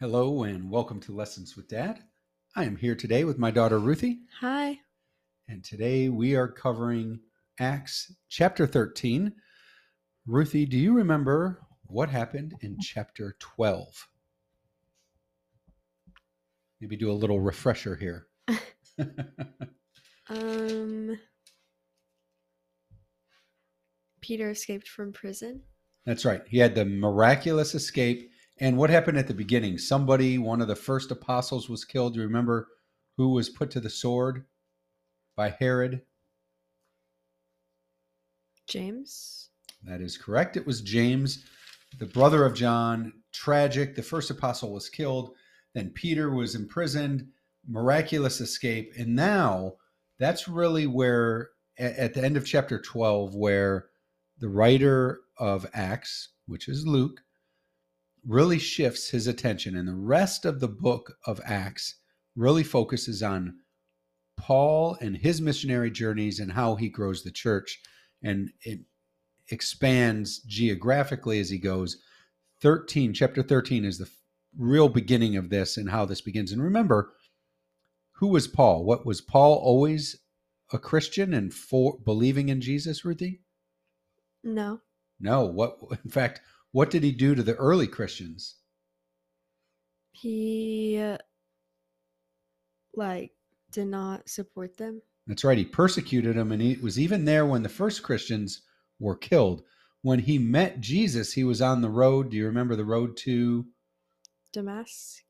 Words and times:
Hello 0.00 0.44
and 0.44 0.70
welcome 0.70 0.98
to 1.00 1.14
Lessons 1.14 1.56
with 1.56 1.68
Dad. 1.68 2.02
I 2.56 2.64
am 2.64 2.76
here 2.76 2.94
today 2.94 3.24
with 3.24 3.38
my 3.38 3.50
daughter 3.50 3.78
Ruthie, 3.78 4.20
Hi. 4.40 4.78
and 5.48 5.62
today 5.62 6.08
we 6.08 6.34
are 6.34 6.48
covering 6.48 7.20
Acts 7.58 8.10
chapter 8.28 8.66
13. 8.66 9.32
Ruthie, 10.26 10.64
do 10.66 10.78
you 10.78 10.94
remember 10.94 11.60
what 11.86 12.08
happened 12.08 12.54
in 12.62 12.78
chapter 12.80 13.36
12? 13.40 14.08
Maybe 16.80 16.96
do 16.96 17.10
a 17.10 17.12
little 17.12 17.40
refresher 17.40 17.96
here. 17.96 18.26
Um 20.28 21.18
Peter 24.20 24.50
escaped 24.50 24.86
from 24.86 25.12
prison. 25.12 25.62
That's 26.06 26.24
right. 26.24 26.42
He 26.46 26.58
had 26.58 26.76
the 26.76 26.84
miraculous 26.84 27.74
escape. 27.74 28.30
And 28.60 28.76
what 28.76 28.90
happened 28.90 29.16
at 29.16 29.26
the 29.26 29.34
beginning? 29.34 29.78
Somebody, 29.78 30.36
one 30.36 30.60
of 30.60 30.68
the 30.68 30.76
first 30.76 31.10
apostles, 31.10 31.68
was 31.70 31.84
killed. 31.84 32.12
Do 32.12 32.20
you 32.20 32.26
remember 32.26 32.68
who 33.16 33.30
was 33.30 33.48
put 33.48 33.70
to 33.72 33.80
the 33.80 33.88
sword 33.88 34.44
by 35.34 35.50
Herod? 35.50 36.02
James. 38.68 39.48
That 39.84 40.02
is 40.02 40.18
correct. 40.18 40.58
It 40.58 40.66
was 40.66 40.82
James, 40.82 41.44
the 41.98 42.06
brother 42.06 42.44
of 42.44 42.54
John. 42.54 43.14
Tragic. 43.32 43.94
The 43.94 44.02
first 44.02 44.30
apostle 44.30 44.72
was 44.72 44.90
killed. 44.90 45.34
Then 45.74 45.90
Peter 45.90 46.30
was 46.30 46.54
imprisoned. 46.54 47.28
Miraculous 47.66 48.40
escape. 48.40 48.92
And 48.98 49.16
now 49.16 49.76
that's 50.18 50.48
really 50.48 50.86
where, 50.86 51.50
at 51.78 52.12
the 52.12 52.22
end 52.22 52.36
of 52.36 52.46
chapter 52.46 52.78
12, 52.78 53.34
where 53.34 53.86
the 54.38 54.48
writer 54.48 55.20
of 55.38 55.66
Acts, 55.72 56.30
which 56.46 56.68
is 56.68 56.86
Luke, 56.86 57.22
really 58.26 58.58
shifts 58.58 59.10
his 59.10 59.26
attention. 59.26 59.76
And 59.76 59.88
the 59.88 59.94
rest 59.94 60.44
of 60.44 60.60
the 60.60 60.68
book 60.68 61.16
of 61.26 61.40
Acts 61.44 61.96
really 62.36 62.64
focuses 62.64 63.22
on 63.22 63.58
Paul 64.36 64.96
and 65.00 65.16
his 65.16 65.40
missionary 65.40 65.90
journeys 65.90 66.40
and 66.40 66.52
how 66.52 66.76
he 66.76 66.88
grows 66.88 67.22
the 67.22 67.30
church. 67.30 67.80
And 68.22 68.50
it 68.62 68.80
expands 69.50 70.40
geographically 70.40 71.40
as 71.40 71.50
he 71.50 71.58
goes. 71.58 71.98
13, 72.60 73.14
chapter 73.14 73.42
13 73.42 73.84
is 73.84 73.98
the 73.98 74.08
real 74.56 74.88
beginning 74.88 75.36
of 75.36 75.50
this 75.50 75.76
and 75.76 75.90
how 75.90 76.04
this 76.04 76.20
begins. 76.20 76.52
And 76.52 76.62
remember, 76.62 77.12
who 78.12 78.28
was 78.28 78.46
Paul? 78.46 78.84
What 78.84 79.06
was 79.06 79.20
Paul 79.20 79.54
always 79.54 80.16
a 80.72 80.78
Christian 80.78 81.34
and 81.34 81.52
for 81.52 81.98
believing 82.04 82.48
in 82.48 82.60
Jesus, 82.60 83.04
Ruthie? 83.04 83.40
No. 84.44 84.80
No. 85.18 85.44
What 85.46 85.78
in 86.04 86.10
fact, 86.10 86.40
what 86.72 86.90
did 86.90 87.02
he 87.02 87.12
do 87.12 87.34
to 87.34 87.42
the 87.42 87.56
early 87.56 87.86
Christians? 87.86 88.56
He 90.12 90.98
uh, 91.02 91.18
like 92.94 93.32
did 93.72 93.86
not 93.86 94.28
support 94.28 94.76
them. 94.76 95.02
That's 95.26 95.44
right. 95.44 95.58
He 95.58 95.64
persecuted 95.64 96.36
them, 96.36 96.52
and 96.52 96.60
he 96.60 96.76
was 96.76 96.98
even 96.98 97.24
there 97.24 97.46
when 97.46 97.62
the 97.62 97.68
first 97.68 98.02
Christians 98.02 98.62
were 98.98 99.16
killed. 99.16 99.62
When 100.02 100.18
he 100.20 100.38
met 100.38 100.80
Jesus, 100.80 101.32
he 101.32 101.44
was 101.44 101.60
on 101.60 101.82
the 101.82 101.90
road. 101.90 102.30
Do 102.30 102.36
you 102.36 102.46
remember 102.46 102.74
the 102.74 102.84
road 102.84 103.16
to? 103.18 103.66
Damascus? 104.52 105.22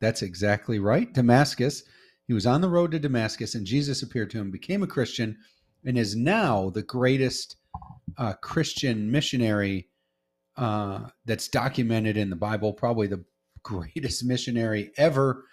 That's 0.00 0.22
exactly 0.22 0.78
right. 0.78 1.12
Damascus. 1.12 1.84
He 2.26 2.32
was 2.32 2.46
on 2.46 2.60
the 2.60 2.68
road 2.68 2.90
to 2.90 2.98
Damascus, 2.98 3.54
and 3.54 3.66
Jesus 3.66 4.02
appeared 4.02 4.30
to 4.30 4.38
him, 4.40 4.50
became 4.50 4.82
a 4.82 4.88
Christian, 4.88 5.38
and 5.84 5.96
is 5.96 6.16
now 6.16 6.70
the 6.70 6.82
greatest 6.82 7.56
uh, 8.18 8.32
Christian 8.34 9.10
missionary 9.10 9.88
uh, 10.56 11.00
that's 11.24 11.48
documented 11.48 12.16
in 12.16 12.30
the 12.30 12.36
Bible, 12.36 12.72
probably 12.72 13.06
the 13.06 13.24
greatest 13.62 14.24
missionary 14.24 14.90
ever. 14.96 15.44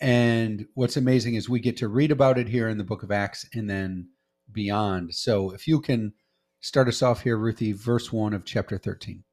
And 0.00 0.66
what's 0.74 0.96
amazing 0.96 1.34
is 1.34 1.48
we 1.48 1.60
get 1.60 1.76
to 1.78 1.88
read 1.88 2.10
about 2.12 2.38
it 2.38 2.48
here 2.48 2.68
in 2.68 2.78
the 2.78 2.84
book 2.84 3.02
of 3.02 3.10
Acts 3.10 3.48
and 3.54 3.68
then 3.68 4.08
beyond. 4.52 5.14
So 5.14 5.50
if 5.50 5.66
you 5.66 5.80
can 5.80 6.12
start 6.60 6.88
us 6.88 7.02
off 7.02 7.22
here, 7.22 7.36
Ruthie, 7.36 7.72
verse 7.72 8.12
1 8.12 8.32
of 8.32 8.44
chapter 8.44 8.78
13. 8.78 9.24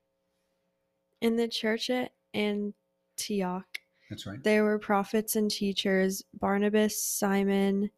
In 1.22 1.38
the 1.38 1.48
church 1.48 1.90
at 1.90 2.12
Antioch, 2.34 3.80
That's 4.10 4.26
right. 4.26 4.44
there 4.44 4.64
were 4.64 4.80
prophets 4.80 5.36
and 5.36 5.50
teachers, 5.50 6.24
Barnabas, 6.34 7.02
Simon, 7.02 7.90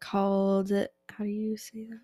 called 0.00 0.70
how 0.70 1.24
do 1.24 1.30
you 1.30 1.56
say 1.56 1.84
that? 1.90 2.00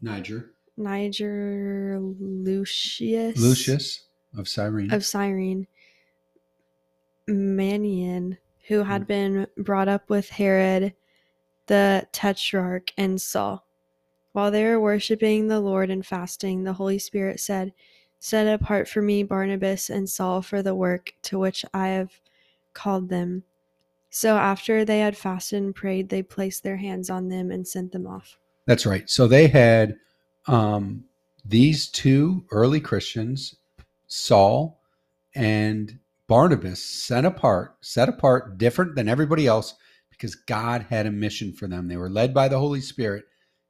Niger. 0.00 0.50
Niger 0.76 1.98
Lucius. 2.00 3.38
Lucius 3.38 4.06
of 4.36 4.48
Cyrene. 4.48 4.92
of 4.92 5.04
Cyrene, 5.04 5.66
Manaen, 7.28 8.38
who 8.68 8.82
had 8.82 9.02
Mm. 9.02 9.06
been 9.06 9.46
brought 9.58 9.88
up 9.88 10.08
with 10.10 10.30
Herod 10.30 10.94
the 11.66 12.06
Tetrarch 12.12 12.92
and 12.96 13.20
Saul. 13.20 13.66
While 14.32 14.50
they 14.50 14.64
were 14.64 14.80
worshiping 14.80 15.46
the 15.46 15.60
Lord 15.60 15.90
and 15.90 16.04
fasting, 16.04 16.64
the 16.64 16.72
Holy 16.72 16.98
Spirit 16.98 17.38
said, 17.40 17.72
Set 18.18 18.52
apart 18.52 18.88
for 18.88 19.02
me 19.02 19.22
Barnabas 19.22 19.90
and 19.90 20.08
Saul 20.08 20.42
for 20.42 20.62
the 20.62 20.74
work 20.74 21.12
to 21.22 21.38
which 21.38 21.64
I 21.74 21.88
have 21.88 22.20
called 22.72 23.08
them. 23.08 23.44
So 24.10 24.36
after 24.36 24.84
they 24.84 25.00
had 25.00 25.16
fasted 25.16 25.62
and 25.62 25.74
prayed, 25.74 26.08
they 26.08 26.22
placed 26.22 26.62
their 26.62 26.76
hands 26.76 27.10
on 27.10 27.28
them 27.28 27.50
and 27.50 27.66
sent 27.66 27.92
them 27.92 28.06
off. 28.06 28.38
That's 28.66 28.86
right. 28.86 29.08
So 29.08 29.26
they 29.26 29.48
had 29.48 29.96
um, 30.46 31.04
these 31.44 31.88
two 31.88 32.44
early 32.50 32.80
Christians, 32.80 33.56
Saul 34.06 34.80
and 35.34 35.98
Barnabas, 36.28 36.82
set 36.82 37.24
apart, 37.24 37.76
set 37.80 38.08
apart, 38.08 38.58
different 38.58 38.94
than 38.94 39.08
everybody 39.08 39.46
else 39.46 39.74
because 40.10 40.34
God 40.34 40.86
had 40.88 41.06
a 41.06 41.10
mission 41.10 41.52
for 41.52 41.66
them. 41.66 41.88
They 41.88 41.96
were 41.96 42.10
led 42.10 42.32
by 42.32 42.48
the 42.48 42.58
Holy 42.58 42.80
Spirit. 42.80 43.24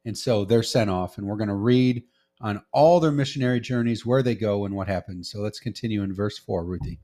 And 0.05 0.17
so 0.17 0.45
they're 0.45 0.63
sent 0.63 0.89
off. 0.89 1.17
And 1.17 1.25
we're 1.25 1.37
going 1.37 1.47
to 1.47 1.55
read 1.55 2.03
on 2.41 2.61
all 2.71 2.99
their 2.99 3.11
missionary 3.11 3.59
journeys, 3.59 4.05
where 4.05 4.21
they 4.21 4.35
go 4.35 4.65
and 4.65 4.75
what 4.75 4.87
happens. 4.87 5.31
So 5.31 5.39
let's 5.39 5.59
continue 5.59 6.03
in 6.03 6.13
verse 6.13 6.37
4, 6.37 6.65
Ruthie. 6.65 6.99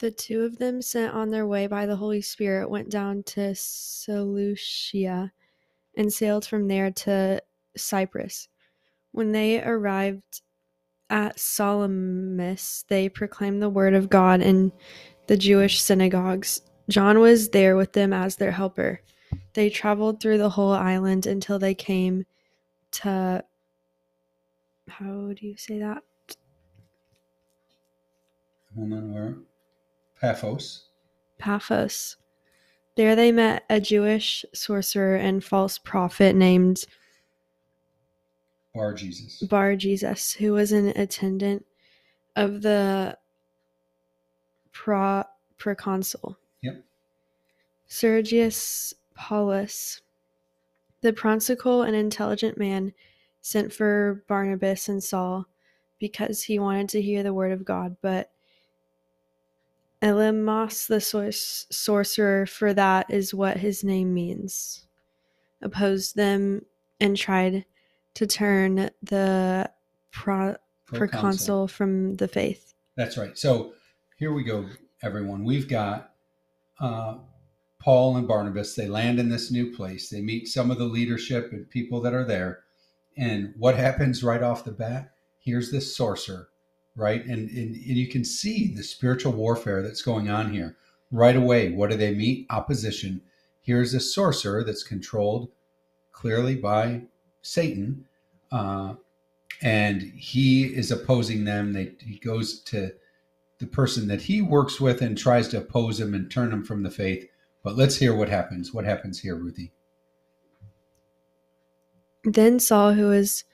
The 0.00 0.10
two 0.10 0.42
of 0.42 0.58
them, 0.58 0.82
sent 0.82 1.14
on 1.14 1.30
their 1.30 1.46
way 1.46 1.66
by 1.66 1.86
the 1.86 1.96
Holy 1.96 2.20
Spirit, 2.20 2.68
went 2.68 2.90
down 2.90 3.22
to 3.24 3.54
Seleucia 3.54 5.32
and 5.96 6.12
sailed 6.12 6.44
from 6.44 6.68
there 6.68 6.90
to 6.90 7.40
Cyprus. 7.76 8.48
When 9.12 9.32
they 9.32 9.62
arrived 9.62 10.42
at 11.08 11.38
Salamis, 11.38 12.84
they 12.88 13.08
proclaimed 13.08 13.62
the 13.62 13.70
word 13.70 13.94
of 13.94 14.08
God 14.08 14.40
in 14.40 14.72
the 15.26 15.36
Jewish 15.36 15.80
synagogues. 15.80 16.62
John 16.88 17.20
was 17.20 17.50
there 17.50 17.76
with 17.76 17.92
them 17.92 18.12
as 18.12 18.36
their 18.36 18.52
helper. 18.52 19.00
They 19.54 19.70
traveled 19.70 20.20
through 20.20 20.38
the 20.38 20.50
whole 20.50 20.72
island 20.72 21.26
until 21.26 21.58
they 21.58 21.74
came 21.74 22.24
to. 22.92 23.44
How 24.88 25.32
do 25.32 25.46
you 25.46 25.56
say 25.56 25.78
that? 25.78 26.02
Hold 28.76 28.92
on, 28.92 29.14
where? 29.14 29.36
Paphos. 30.20 30.86
Paphos. 31.38 32.16
There 32.96 33.16
they 33.16 33.32
met 33.32 33.64
a 33.70 33.80
Jewish 33.80 34.44
sorcerer 34.52 35.16
and 35.16 35.42
false 35.42 35.78
prophet 35.78 36.36
named 36.36 36.84
Bar 38.74 38.94
Jesus. 38.94 39.40
Bar 39.42 39.76
Jesus, 39.76 40.32
who 40.32 40.52
was 40.52 40.72
an 40.72 40.88
attendant 40.88 41.66
of 42.36 42.62
the 42.62 43.18
pro- 44.72 45.24
proconsul. 45.58 46.36
Yep. 46.62 46.84
Sergius 47.86 48.94
Paulus, 49.14 50.00
the 51.00 51.12
proconsul, 51.12 51.82
an 51.82 51.94
intelligent 51.94 52.56
man, 52.58 52.92
sent 53.40 53.72
for 53.72 54.22
Barnabas 54.28 54.88
and 54.88 55.02
Saul 55.02 55.46
because 55.98 56.42
he 56.42 56.58
wanted 56.58 56.88
to 56.90 57.02
hear 57.02 57.22
the 57.22 57.34
word 57.34 57.52
of 57.52 57.64
God, 57.64 57.96
but 58.00 58.30
Elymas, 60.02 60.86
the 60.86 61.00
sor- 61.00 61.30
sorcerer, 61.30 62.46
for 62.46 62.72
that 62.72 63.10
is 63.10 63.34
what 63.34 63.58
his 63.58 63.84
name 63.84 64.14
means, 64.14 64.86
opposed 65.60 66.16
them 66.16 66.64
and 67.00 67.16
tried 67.16 67.66
to 68.14 68.26
turn 68.26 68.90
the 69.02 69.70
pro- 70.10 70.56
proconsul 70.86 71.68
from 71.68 72.16
the 72.16 72.28
faith. 72.28 72.74
That's 72.96 73.16
right. 73.16 73.38
So 73.38 73.72
here 74.16 74.32
we 74.32 74.44
go, 74.44 74.66
everyone. 75.02 75.44
We've 75.44 75.68
got 75.68 76.12
uh, 76.80 77.18
Paul 77.80 78.16
and 78.16 78.28
Barnabas. 78.28 78.74
They 78.74 78.88
land 78.88 79.18
in 79.18 79.28
this 79.28 79.50
new 79.50 79.74
place. 79.74 80.10
They 80.10 80.20
meet 80.20 80.48
some 80.48 80.70
of 80.70 80.78
the 80.78 80.84
leadership 80.84 81.52
and 81.52 81.68
people 81.70 82.00
that 82.02 82.14
are 82.14 82.24
there. 82.24 82.60
And 83.16 83.54
what 83.56 83.76
happens 83.76 84.22
right 84.22 84.42
off 84.42 84.64
the 84.64 84.72
bat? 84.72 85.12
Here's 85.38 85.70
this 85.70 85.96
sorcerer, 85.96 86.48
right? 86.96 87.24
And, 87.24 87.48
and, 87.50 87.74
and 87.74 87.96
you 87.96 88.08
can 88.08 88.24
see 88.24 88.72
the 88.74 88.82
spiritual 88.82 89.32
warfare 89.32 89.82
that's 89.82 90.02
going 90.02 90.28
on 90.28 90.52
here 90.52 90.76
right 91.10 91.36
away. 91.36 91.70
What 91.70 91.90
do 91.90 91.96
they 91.96 92.14
meet? 92.14 92.46
Opposition. 92.50 93.22
Here's 93.62 93.94
a 93.94 94.00
sorcerer 94.00 94.64
that's 94.64 94.82
controlled 94.82 95.50
clearly 96.12 96.56
by 96.56 97.02
Satan. 97.42 98.06
Uh, 98.50 98.94
and 99.62 100.02
he 100.02 100.64
is 100.64 100.90
opposing 100.90 101.44
them. 101.44 101.72
They, 101.72 101.92
he 102.00 102.18
goes 102.18 102.60
to 102.64 102.92
the 103.58 103.66
person 103.66 104.08
that 104.08 104.22
he 104.22 104.40
works 104.40 104.80
with 104.80 105.02
and 105.02 105.16
tries 105.16 105.48
to 105.48 105.58
oppose 105.58 106.00
him 106.00 106.14
and 106.14 106.30
turn 106.30 106.52
him 106.52 106.64
from 106.64 106.82
the 106.82 106.90
faith. 106.90 107.28
But 107.62 107.76
let's 107.76 107.96
hear 107.96 108.14
what 108.14 108.30
happens. 108.30 108.72
What 108.72 108.86
happens 108.86 109.20
here, 109.20 109.36
Ruthie? 109.36 109.72
Then 112.24 112.58
Saul, 112.58 112.94
who 112.94 113.08
was 113.08 113.44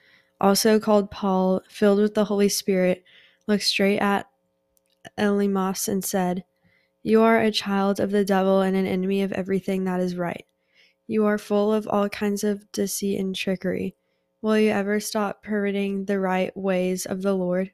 also 0.41 0.79
called 0.79 1.11
Paul, 1.11 1.63
filled 1.69 2.01
with 2.01 2.15
the 2.15 2.25
Holy 2.25 2.49
Spirit, 2.49 3.05
looked 3.47 3.65
straight 3.65 3.99
at 3.99 4.29
Elymas 5.19 5.89
and 5.89 6.05
said, 6.05 6.45
You 7.03 7.23
are 7.23 7.41
a 7.41 7.51
child 7.51 7.99
of 7.99 8.11
the 8.11 8.25
devil 8.25 8.61
and 8.61 8.77
an 8.77 8.87
enemy 8.87 9.23
of 9.23 9.33
everything 9.33 9.85
that 9.85 10.01
is 10.01 10.17
right. 10.17 10.47
You 11.07 11.25
are 11.27 11.39
full 11.39 11.73
of 11.73 11.87
all 11.87 12.09
kinds 12.09 12.43
of 12.43 12.71
deceit 12.73 13.19
and 13.19 13.35
trickery. 13.35 13.95
Will 14.43 14.59
you 14.59 14.71
ever 14.71 15.01
stop 15.01 15.43
perverting 15.43 16.05
the 16.05 16.19
right 16.19 16.57
ways 16.57 17.07
of 17.07 17.23
the 17.23 17.35
Lord? 17.35 17.73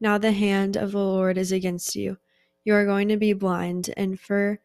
Now 0.00 0.18
the 0.18 0.32
hand 0.32 0.76
of 0.76 0.92
the 0.92 0.98
Lord 0.98 1.38
is 1.38 1.52
against 1.52 1.96
you. 1.96 2.18
You 2.64 2.74
are 2.74 2.86
going 2.86 3.08
to 3.08 3.16
be 3.16 3.32
blind, 3.32 3.92
and 3.96 4.18
for 4.18 4.60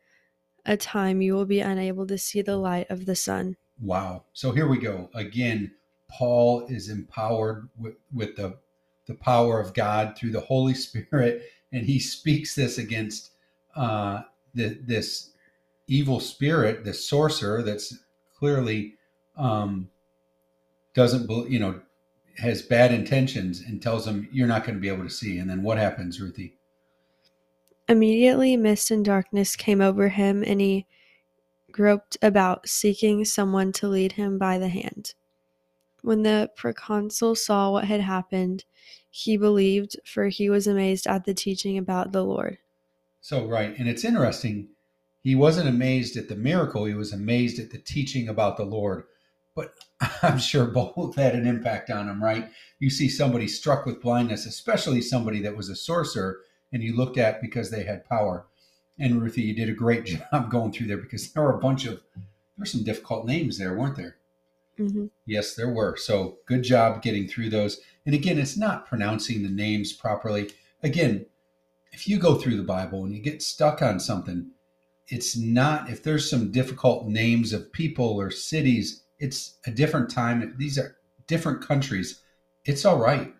a 0.66 0.78
time 0.78 1.22
you 1.22 1.34
will 1.34 1.46
be 1.46 1.60
unable 1.60 2.06
to 2.08 2.18
see 2.18 2.42
the 2.42 2.58
light 2.58 2.90
of 2.90 3.06
the 3.06 3.16
sun. 3.16 3.58
Wow. 3.82 4.26
So 4.34 4.52
here 4.52 4.68
we 4.68 4.78
go. 4.78 5.10
Again, 5.14 5.72
Paul 6.10 6.66
is 6.68 6.90
empowered 6.90 7.70
with, 7.78 7.96
with 8.14 8.36
the, 8.36 8.58
the 9.08 9.16
power 9.16 9.60
of 9.60 9.74
God 9.74 10.18
through 10.18 10.32
the 10.32 10.42
Holy 10.42 10.74
Spirit, 10.76 11.44
and 11.72 11.86
he 11.86 12.00
speaks 12.00 12.56
this 12.56 12.78
against 12.78 13.32
uh, 13.76 14.22
the, 14.54 14.80
this 14.84 15.29
evil 15.90 16.20
spirit, 16.20 16.86
the 16.86 16.94
sorcerer 16.94 17.62
that's 17.64 17.98
clearly 18.38 18.94
um, 19.38 19.90
doesn't, 20.94 21.30
you 21.50 21.60
know, 21.60 21.82
has 22.38 22.62
bad 22.62 22.94
intentions 22.94 23.62
and 23.62 23.82
tells 23.82 24.08
him, 24.08 24.30
You're 24.32 24.48
not 24.48 24.64
going 24.64 24.76
to 24.76 24.82
be 24.82 24.88
able 24.88 25.04
to 25.04 25.10
see. 25.10 25.38
And 25.38 25.50
then 25.50 25.64
what 25.64 25.78
happens, 25.78 26.22
Ruthie? 26.22 26.58
Immediately, 27.88 28.56
mist 28.56 28.92
and 28.92 29.04
darkness 29.04 29.56
came 29.56 29.82
over 29.82 30.10
him, 30.10 30.44
and 30.46 30.62
he 30.62 30.86
groped 31.72 32.18
about, 32.22 32.70
seeking 32.70 33.26
someone 33.26 33.72
to 33.74 33.88
lead 33.88 34.14
him 34.14 34.38
by 34.38 34.58
the 34.58 34.70
hand. 34.70 35.16
When 36.02 36.24
the 36.24 36.52
proconsul 36.56 37.36
saw 37.36 37.72
what 37.72 37.86
had 37.86 38.02
happened, 38.02 38.64
he 39.10 39.38
believed, 39.38 40.00
for 40.06 40.28
he 40.28 40.50
was 40.50 40.68
amazed 40.68 41.08
at 41.08 41.26
the 41.26 41.34
teaching 41.34 41.78
about 41.78 42.12
the 42.12 42.24
Lord. 42.24 42.60
So, 43.22 43.46
right. 43.46 43.78
And 43.78 43.90
it's 43.90 44.06
interesting. 44.06 44.70
He 45.22 45.36
wasn't 45.36 45.70
amazed 45.70 46.16
at 46.18 46.30
the 46.30 46.36
miracle, 46.36 46.86
he 46.86 46.94
was 46.94 47.12
amazed 47.12 47.60
at 47.60 47.72
the 47.72 47.78
teaching 47.78 48.30
about 48.30 48.58
the 48.58 48.64
Lord. 48.64 49.04
But 49.56 49.74
I'm 50.24 50.38
sure 50.38 50.66
both 50.66 51.16
had 51.16 51.36
an 51.36 51.46
impact 51.46 51.90
on 51.90 52.08
him, 52.08 52.24
right? 52.24 52.50
You 52.80 52.90
see 52.90 53.10
somebody 53.10 53.48
struck 53.48 53.86
with 53.86 54.02
blindness, 54.02 54.46
especially 54.46 55.02
somebody 55.02 55.42
that 55.42 55.58
was 55.58 55.70
a 55.70 55.76
sorcerer, 55.76 56.40
and 56.72 56.82
you 56.84 56.96
looked 56.96 57.18
at 57.18 57.42
because 57.42 57.70
they 57.70 57.84
had 57.84 58.06
power. 58.06 58.48
And 58.98 59.22
Ruthie, 59.22 59.42
you 59.44 59.56
did 59.56 59.70
a 59.70 59.74
great 59.74 60.06
job 60.32 60.50
going 60.50 60.72
through 60.72 60.88
there 60.88 60.98
because 60.98 61.32
there 61.32 61.44
were 61.44 61.58
a 61.58 61.60
bunch 61.60 61.86
of 61.86 62.02
there 62.16 62.64
were 62.64 62.66
some 62.66 62.84
difficult 62.84 63.26
names 63.26 63.58
there, 63.58 63.78
weren't 63.78 63.96
there? 63.96 64.18
Mm-hmm. 64.78 65.08
Yes, 65.26 65.56
there 65.56 65.70
were. 65.70 65.98
So 65.98 66.38
good 66.46 66.64
job 66.64 67.02
getting 67.02 67.28
through 67.28 67.50
those. 67.50 67.82
And 68.06 68.16
again, 68.16 68.38
it's 68.38 68.58
not 68.58 68.88
pronouncing 68.88 69.44
the 69.44 69.50
names 69.50 69.94
properly. 69.94 70.52
Again, 70.82 71.26
if 71.92 72.08
you 72.08 72.18
go 72.18 72.36
through 72.36 72.58
the 72.58 72.64
Bible 72.64 73.04
and 73.04 73.14
you 73.14 73.22
get 73.22 73.42
stuck 73.42 73.82
on 73.82 74.00
something, 74.00 74.52
it's 75.10 75.36
not, 75.36 75.90
if 75.90 76.04
there's 76.04 76.30
some 76.30 76.52
difficult 76.52 77.08
names 77.08 77.52
of 77.54 77.72
people 77.72 78.06
or 78.06 78.32
cities, 78.32 79.04
it's 79.18 79.58
a 79.66 79.72
different 79.72 80.10
time. 80.10 80.56
These 80.58 80.78
are 80.78 80.98
different 81.28 81.62
countries. 81.62 82.22
It's 82.66 82.86
all 82.86 83.00
right. 83.00 83.34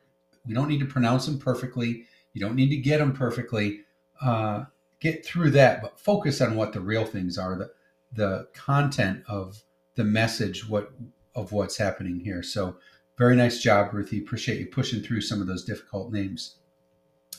We 0.46 0.54
don't 0.54 0.68
need 0.68 0.80
to 0.80 0.86
pronounce 0.86 1.26
them 1.26 1.40
perfectly. 1.40 2.06
You 2.34 2.42
don't 2.42 2.56
need 2.56 2.70
to 2.70 2.78
get 2.78 2.98
them 2.98 3.14
perfectly. 3.14 3.82
Uh, 4.22 4.66
get 5.00 5.26
through 5.26 5.52
that, 5.52 5.82
but 5.82 6.00
focus 6.00 6.42
on 6.42 6.56
what 6.56 6.74
the 6.74 6.82
real 6.82 7.06
things 7.06 7.38
are, 7.38 7.56
the 7.56 7.72
the 8.12 8.48
content 8.54 9.24
of 9.28 9.62
the 9.96 10.04
message, 10.04 10.68
what 10.68 10.92
of 11.36 11.52
what's 11.52 11.78
happening 11.78 12.20
here. 12.20 12.42
So 12.42 12.78
very 13.18 13.36
nice 13.36 13.62
job, 13.62 13.94
Ruthie. 13.94 14.20
Appreciate 14.20 14.60
you 14.60 14.68
pushing 14.68 15.02
through 15.02 15.22
some 15.22 15.42
of 15.42 15.48
those 15.48 15.64
difficult 15.64 16.12
names. 16.12 16.56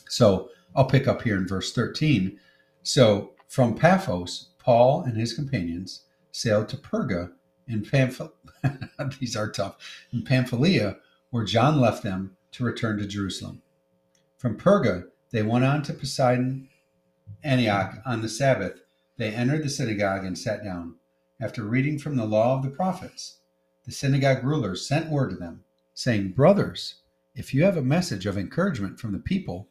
So 0.07 0.49
I'll 0.75 0.85
pick 0.85 1.07
up 1.07 1.21
here 1.21 1.35
in 1.35 1.47
verse 1.47 1.73
13. 1.73 2.39
So 2.83 3.33
from 3.51 3.75
Paphos, 3.75 4.47
Paul 4.59 5.03
and 5.03 5.17
his 5.17 5.33
companions 5.33 6.05
sailed 6.31 6.69
to 6.69 6.77
Perga 6.77 7.33
in 7.67 7.83
Pamphylia. 7.83 8.31
These 9.19 9.35
are 9.35 9.51
tough. 9.51 9.75
In 10.13 10.23
Pamphylia, 10.23 10.95
where 11.31 11.43
John 11.43 11.81
left 11.81 12.01
them 12.01 12.37
to 12.53 12.63
return 12.63 12.97
to 12.97 13.05
Jerusalem. 13.05 13.61
From 14.37 14.57
Perga, 14.57 15.03
they 15.31 15.43
went 15.43 15.65
on 15.65 15.83
to 15.83 15.93
Pisidian 15.93 16.69
Antioch 17.43 17.97
on 18.05 18.21
the 18.21 18.29
Sabbath. 18.29 18.83
They 19.17 19.35
entered 19.35 19.65
the 19.65 19.69
synagogue 19.69 20.23
and 20.23 20.37
sat 20.37 20.63
down. 20.63 20.95
After 21.41 21.65
reading 21.65 21.99
from 21.99 22.15
the 22.15 22.23
law 22.23 22.55
of 22.55 22.63
the 22.63 22.69
prophets, 22.69 23.39
the 23.83 23.91
synagogue 23.91 24.45
rulers 24.45 24.87
sent 24.87 25.11
word 25.11 25.31
to 25.31 25.35
them, 25.35 25.65
saying, 25.93 26.29
Brothers, 26.29 27.01
if 27.35 27.53
you 27.53 27.65
have 27.65 27.75
a 27.75 27.81
message 27.81 28.25
of 28.25 28.37
encouragement 28.37 28.97
from 28.97 29.11
the 29.11 29.19
people, 29.19 29.67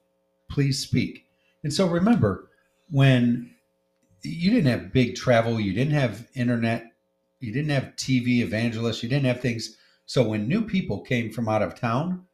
please 0.51 0.79
speak. 0.79 1.25
And 1.65 1.73
so 1.73 1.87
remember, 1.87 2.51
when 2.91 3.55
you 4.23 4.51
didn't 4.51 4.71
have 4.71 4.93
big 4.93 5.17
travel, 5.17 5.61
you 5.61 5.73
didn't 5.73 5.95
have 5.95 6.29
internet, 6.35 6.93
you 7.41 7.53
didn't 7.53 7.71
have 7.71 7.97
TV 7.97 8.41
evangelists, 8.41 9.03
you 9.03 9.09
didn't 9.09 9.27
have 9.27 9.41
things. 9.41 9.77
So 10.07 10.27
when 10.29 10.49
new 10.49 10.63
people 10.63 11.01
came 11.01 11.31
from 11.31 11.49
out 11.49 11.63
of 11.63 11.79
town, 11.79 12.27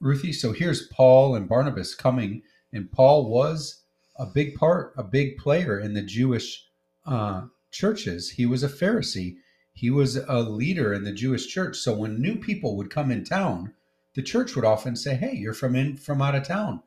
Ruthie, 0.00 0.32
so 0.32 0.52
here's 0.52 0.88
Paul 0.88 1.34
and 1.34 1.48
Barnabas 1.48 1.94
coming, 1.94 2.42
and 2.72 2.90
Paul 2.90 3.30
was 3.30 3.82
a 4.16 4.26
big 4.26 4.54
part, 4.54 4.92
a 4.96 5.04
big 5.04 5.38
player 5.38 5.78
in 5.78 5.94
the 5.94 6.02
Jewish 6.02 6.66
uh, 7.06 7.42
churches. 7.70 8.30
He 8.30 8.46
was 8.46 8.62
a 8.62 8.68
Pharisee 8.68 9.36
he 9.74 9.90
was 9.90 10.16
a 10.16 10.38
leader 10.38 10.94
in 10.94 11.02
the 11.02 11.12
Jewish 11.12 11.48
church. 11.48 11.76
So 11.76 11.94
when 11.94 12.22
new 12.22 12.36
people 12.36 12.76
would 12.76 12.90
come 12.90 13.10
in 13.10 13.24
town, 13.24 13.74
the 14.14 14.22
church 14.22 14.54
would 14.54 14.64
often 14.64 14.94
say, 14.94 15.16
"Hey, 15.16 15.34
you're 15.34 15.52
from 15.52 15.74
in 15.74 15.96
from 15.96 16.22
out 16.22 16.36
of 16.36 16.44
town. 16.44 16.84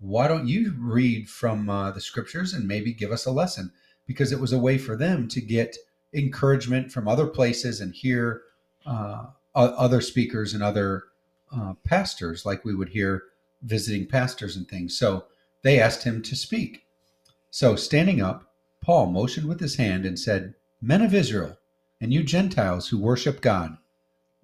Why 0.00 0.26
don't 0.28 0.48
you 0.48 0.74
read 0.78 1.28
from 1.28 1.70
uh, 1.70 1.92
the 1.92 2.00
scriptures 2.00 2.52
and 2.52 2.66
maybe 2.66 2.92
give 2.92 3.12
us 3.12 3.26
a 3.26 3.30
lesson?" 3.30 3.72
Because 4.06 4.32
it 4.32 4.40
was 4.40 4.52
a 4.52 4.58
way 4.58 4.78
for 4.78 4.96
them 4.96 5.28
to 5.28 5.40
get 5.40 5.76
encouragement 6.12 6.90
from 6.90 7.06
other 7.06 7.26
places 7.26 7.80
and 7.80 7.94
hear 7.94 8.42
uh, 8.84 9.26
other 9.54 10.00
speakers 10.00 10.52
and 10.54 10.62
other 10.62 11.04
uh, 11.54 11.74
pastors, 11.84 12.44
like 12.44 12.64
we 12.64 12.74
would 12.74 12.88
hear 12.88 13.24
visiting 13.62 14.06
pastors 14.06 14.56
and 14.56 14.68
things. 14.68 14.98
So 14.98 15.26
they 15.62 15.78
asked 15.78 16.02
him 16.04 16.22
to 16.22 16.34
speak. 16.34 16.86
So 17.50 17.76
standing 17.76 18.20
up, 18.20 18.54
Paul 18.80 19.06
motioned 19.06 19.46
with 19.48 19.60
his 19.60 19.76
hand 19.76 20.04
and 20.04 20.18
said, 20.18 20.54
"Men 20.80 21.02
of 21.02 21.14
Israel." 21.14 21.58
and 22.00 22.12
you 22.12 22.22
Gentiles 22.22 22.88
who 22.88 22.98
worship 22.98 23.40
God, 23.40 23.76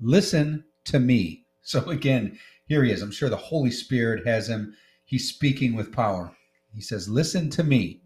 listen 0.01 0.65
to 0.85 1.01
me. 1.01 1.47
So 1.63 1.85
again, 1.89 2.39
here 2.67 2.85
he 2.85 2.93
is. 2.93 3.03
I'm 3.03 3.11
sure 3.11 3.29
the 3.29 3.37
Holy 3.37 3.71
Spirit 3.71 4.27
has 4.27 4.49
him. 4.49 4.75
He's 5.07 5.29
speaking 5.29 5.77
with 5.77 5.93
power. 5.93 6.37
He 6.75 6.81
says, 6.81 7.09
Listen 7.09 7.49
to 7.51 7.63
me. 7.63 8.03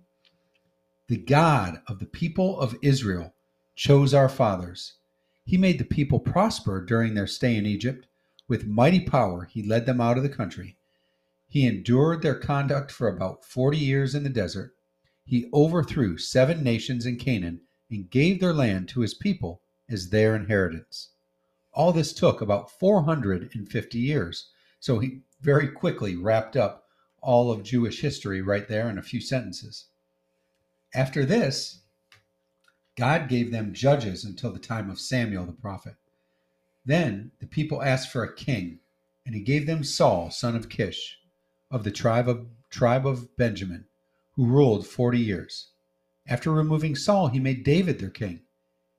The 1.08 1.16
God 1.16 1.80
of 1.88 1.98
the 1.98 2.06
people 2.06 2.60
of 2.60 2.76
Israel 2.82 3.34
chose 3.74 4.12
our 4.12 4.28
fathers. 4.28 4.98
He 5.44 5.56
made 5.56 5.78
the 5.78 5.84
people 5.84 6.20
prosper 6.20 6.84
during 6.84 7.14
their 7.14 7.26
stay 7.26 7.56
in 7.56 7.64
Egypt. 7.64 8.06
With 8.46 8.66
mighty 8.66 9.00
power, 9.00 9.46
he 9.46 9.62
led 9.62 9.86
them 9.86 10.00
out 10.00 10.18
of 10.18 10.22
the 10.22 10.28
country. 10.28 10.76
He 11.48 11.66
endured 11.66 12.20
their 12.20 12.38
conduct 12.38 12.92
for 12.92 13.08
about 13.08 13.46
40 13.46 13.78
years 13.78 14.14
in 14.14 14.22
the 14.22 14.28
desert. 14.28 14.74
He 15.24 15.48
overthrew 15.54 16.18
seven 16.18 16.62
nations 16.62 17.06
in 17.06 17.16
Canaan 17.16 17.62
and 17.90 18.10
gave 18.10 18.40
their 18.40 18.52
land 18.52 18.88
to 18.90 19.00
his 19.00 19.14
people 19.14 19.62
as 19.88 20.10
their 20.10 20.36
inheritance. 20.36 21.12
All 21.72 21.92
this 21.92 22.12
took 22.12 22.42
about 22.42 22.70
450 22.70 23.98
years. 23.98 24.50
So 24.78 24.98
he 24.98 25.22
very 25.40 25.68
quickly 25.68 26.14
wrapped 26.14 26.56
up 26.56 26.79
all 27.22 27.50
of 27.50 27.62
Jewish 27.62 28.00
history 28.00 28.40
right 28.40 28.66
there 28.68 28.88
in 28.88 28.98
a 28.98 29.02
few 29.02 29.20
sentences. 29.20 29.86
After 30.94 31.24
this, 31.24 31.80
God 32.96 33.28
gave 33.28 33.52
them 33.52 33.72
judges 33.72 34.24
until 34.24 34.52
the 34.52 34.58
time 34.58 34.90
of 34.90 35.00
Samuel 35.00 35.46
the 35.46 35.52
prophet. 35.52 35.94
Then 36.84 37.30
the 37.38 37.46
people 37.46 37.82
asked 37.82 38.10
for 38.10 38.24
a 38.24 38.34
king, 38.34 38.80
and 39.24 39.34
he 39.34 39.40
gave 39.40 39.66
them 39.66 39.84
Saul, 39.84 40.30
son 40.30 40.56
of 40.56 40.68
Kish, 40.68 41.18
of 41.70 41.84
the 41.84 41.90
tribe 41.90 42.28
of, 42.28 42.46
tribe 42.70 43.06
of 43.06 43.36
Benjamin, 43.36 43.86
who 44.32 44.46
ruled 44.46 44.86
40 44.86 45.18
years. 45.18 45.68
After 46.26 46.50
removing 46.50 46.96
Saul, 46.96 47.28
he 47.28 47.40
made 47.40 47.64
David 47.64 47.98
their 47.98 48.10
king. 48.10 48.40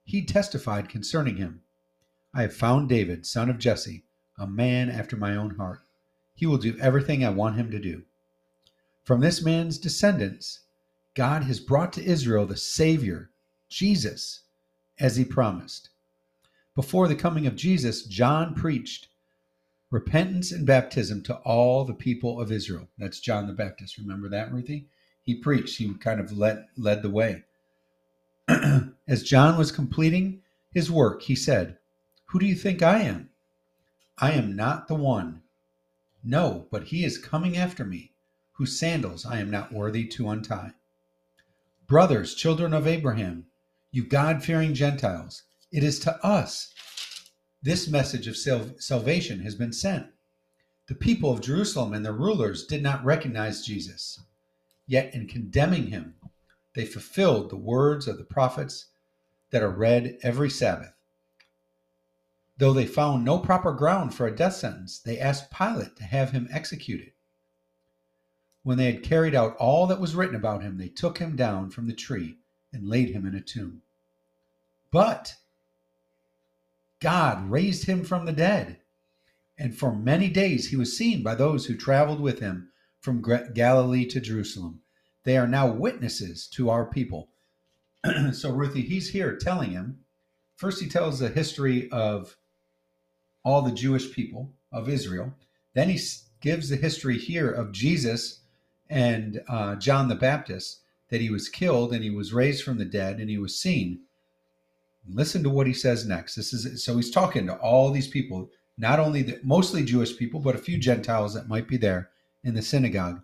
He 0.04 0.24
testified 0.24 0.88
concerning 0.88 1.36
him 1.36 1.62
I 2.34 2.42
have 2.42 2.54
found 2.54 2.88
David, 2.88 3.26
son 3.26 3.50
of 3.50 3.58
Jesse, 3.58 4.04
a 4.38 4.46
man 4.46 4.88
after 4.88 5.16
my 5.16 5.36
own 5.36 5.56
heart. 5.56 5.82
He 6.34 6.46
will 6.46 6.58
do 6.58 6.78
everything 6.78 7.24
I 7.24 7.30
want 7.30 7.56
him 7.56 7.70
to 7.70 7.78
do. 7.78 8.04
From 9.04 9.20
this 9.20 9.42
man's 9.44 9.78
descendants, 9.78 10.60
God 11.14 11.42
has 11.44 11.60
brought 11.60 11.92
to 11.94 12.04
Israel 12.04 12.46
the 12.46 12.56
Savior, 12.56 13.30
Jesus, 13.68 14.42
as 14.98 15.16
he 15.16 15.24
promised. 15.24 15.90
Before 16.74 17.08
the 17.08 17.16
coming 17.16 17.46
of 17.46 17.56
Jesus, 17.56 18.04
John 18.04 18.54
preached 18.54 19.08
repentance 19.90 20.52
and 20.52 20.66
baptism 20.66 21.22
to 21.24 21.36
all 21.38 21.84
the 21.84 21.94
people 21.94 22.40
of 22.40 22.50
Israel. 22.50 22.88
That's 22.96 23.20
John 23.20 23.46
the 23.46 23.52
Baptist. 23.52 23.98
Remember 23.98 24.28
that, 24.30 24.52
Ruthie? 24.52 24.86
He 25.22 25.34
preached, 25.34 25.76
he 25.78 25.92
kind 25.94 26.18
of 26.18 26.36
led, 26.36 26.66
led 26.76 27.02
the 27.02 27.10
way. 27.10 27.44
As 29.06 29.22
John 29.22 29.58
was 29.58 29.70
completing 29.70 30.42
his 30.72 30.90
work, 30.90 31.22
he 31.22 31.34
said, 31.34 31.78
Who 32.26 32.38
do 32.38 32.46
you 32.46 32.54
think 32.54 32.82
I 32.82 33.00
am? 33.00 33.30
I 34.16 34.32
am 34.32 34.56
not 34.56 34.88
the 34.88 34.94
one. 34.94 35.42
No, 36.24 36.68
but 36.70 36.84
he 36.84 37.04
is 37.04 37.18
coming 37.18 37.56
after 37.56 37.84
me, 37.84 38.11
whose 38.62 38.78
sandals 38.78 39.26
I 39.26 39.40
am 39.40 39.50
not 39.50 39.72
worthy 39.72 40.06
to 40.06 40.28
untie. 40.28 40.70
Brothers, 41.88 42.32
children 42.32 42.72
of 42.72 42.86
Abraham, 42.86 43.46
you 43.90 44.04
God 44.04 44.44
fearing 44.44 44.72
Gentiles, 44.72 45.42
it 45.72 45.82
is 45.82 45.98
to 45.98 46.24
us 46.24 46.72
this 47.60 47.88
message 47.88 48.28
of 48.28 48.36
sal- 48.36 48.78
salvation 48.78 49.40
has 49.40 49.56
been 49.56 49.72
sent. 49.72 50.06
The 50.86 50.94
people 50.94 51.32
of 51.32 51.40
Jerusalem 51.40 51.92
and 51.92 52.04
their 52.04 52.12
rulers 52.12 52.64
did 52.64 52.84
not 52.84 53.04
recognize 53.04 53.66
Jesus. 53.66 54.20
Yet, 54.86 55.12
in 55.12 55.26
condemning 55.26 55.88
him, 55.88 56.14
they 56.74 56.86
fulfilled 56.86 57.50
the 57.50 57.56
words 57.56 58.06
of 58.06 58.16
the 58.16 58.22
prophets 58.22 58.90
that 59.50 59.64
are 59.64 59.70
read 59.70 60.18
every 60.22 60.50
Sabbath. 60.50 60.94
Though 62.58 62.72
they 62.72 62.86
found 62.86 63.24
no 63.24 63.40
proper 63.40 63.72
ground 63.72 64.14
for 64.14 64.28
a 64.28 64.36
death 64.36 64.54
sentence, 64.54 65.00
they 65.00 65.18
asked 65.18 65.50
Pilate 65.50 65.96
to 65.96 66.04
have 66.04 66.30
him 66.30 66.46
executed. 66.52 67.10
When 68.62 68.78
they 68.78 68.86
had 68.92 69.02
carried 69.02 69.34
out 69.34 69.56
all 69.56 69.86
that 69.88 70.00
was 70.00 70.14
written 70.14 70.36
about 70.36 70.62
him, 70.62 70.78
they 70.78 70.88
took 70.88 71.18
him 71.18 71.34
down 71.34 71.70
from 71.70 71.86
the 71.86 71.92
tree 71.92 72.38
and 72.72 72.88
laid 72.88 73.10
him 73.10 73.26
in 73.26 73.34
a 73.34 73.40
tomb. 73.40 73.82
But 74.90 75.36
God 77.00 77.50
raised 77.50 77.86
him 77.86 78.04
from 78.04 78.26
the 78.26 78.32
dead, 78.32 78.78
and 79.58 79.76
for 79.76 79.94
many 79.94 80.28
days 80.28 80.68
he 80.68 80.76
was 80.76 80.96
seen 80.96 81.22
by 81.22 81.34
those 81.34 81.66
who 81.66 81.76
traveled 81.76 82.20
with 82.20 82.38
him 82.38 82.70
from 83.00 83.24
Galilee 83.54 84.06
to 84.06 84.20
Jerusalem. 84.20 84.80
They 85.24 85.36
are 85.36 85.48
now 85.48 85.66
witnesses 85.70 86.46
to 86.48 86.70
our 86.70 86.84
people. 86.84 87.30
so, 88.32 88.52
Ruthie, 88.52 88.82
he's 88.82 89.10
here 89.10 89.36
telling 89.36 89.72
him. 89.72 90.04
First, 90.54 90.80
he 90.80 90.88
tells 90.88 91.18
the 91.18 91.28
history 91.28 91.90
of 91.90 92.36
all 93.44 93.62
the 93.62 93.72
Jewish 93.72 94.12
people 94.12 94.52
of 94.70 94.88
Israel. 94.88 95.34
Then 95.74 95.88
he 95.88 96.00
gives 96.40 96.68
the 96.68 96.76
history 96.76 97.18
here 97.18 97.50
of 97.50 97.72
Jesus 97.72 98.41
and 98.92 99.42
uh, 99.48 99.74
John 99.76 100.08
the 100.08 100.14
Baptist 100.14 100.80
that 101.08 101.22
he 101.22 101.30
was 101.30 101.48
killed 101.48 101.94
and 101.94 102.04
he 102.04 102.10
was 102.10 102.34
raised 102.34 102.62
from 102.62 102.76
the 102.76 102.84
dead 102.84 103.18
and 103.18 103.30
he 103.30 103.38
was 103.38 103.58
seen. 103.58 104.00
Listen 105.08 105.42
to 105.42 105.50
what 105.50 105.66
he 105.66 105.72
says 105.72 106.06
next. 106.06 106.34
This 106.36 106.52
is 106.52 106.84
so 106.84 106.96
he's 106.96 107.10
talking 107.10 107.46
to 107.46 107.56
all 107.56 107.90
these 107.90 108.06
people, 108.06 108.50
not 108.76 109.00
only 109.00 109.22
the, 109.22 109.40
mostly 109.42 109.82
Jewish 109.82 110.16
people, 110.16 110.40
but 110.40 110.54
a 110.54 110.58
few 110.58 110.76
Gentiles 110.76 111.32
that 111.32 111.48
might 111.48 111.66
be 111.66 111.78
there 111.78 112.10
in 112.44 112.54
the 112.54 112.60
synagogue 112.60 113.22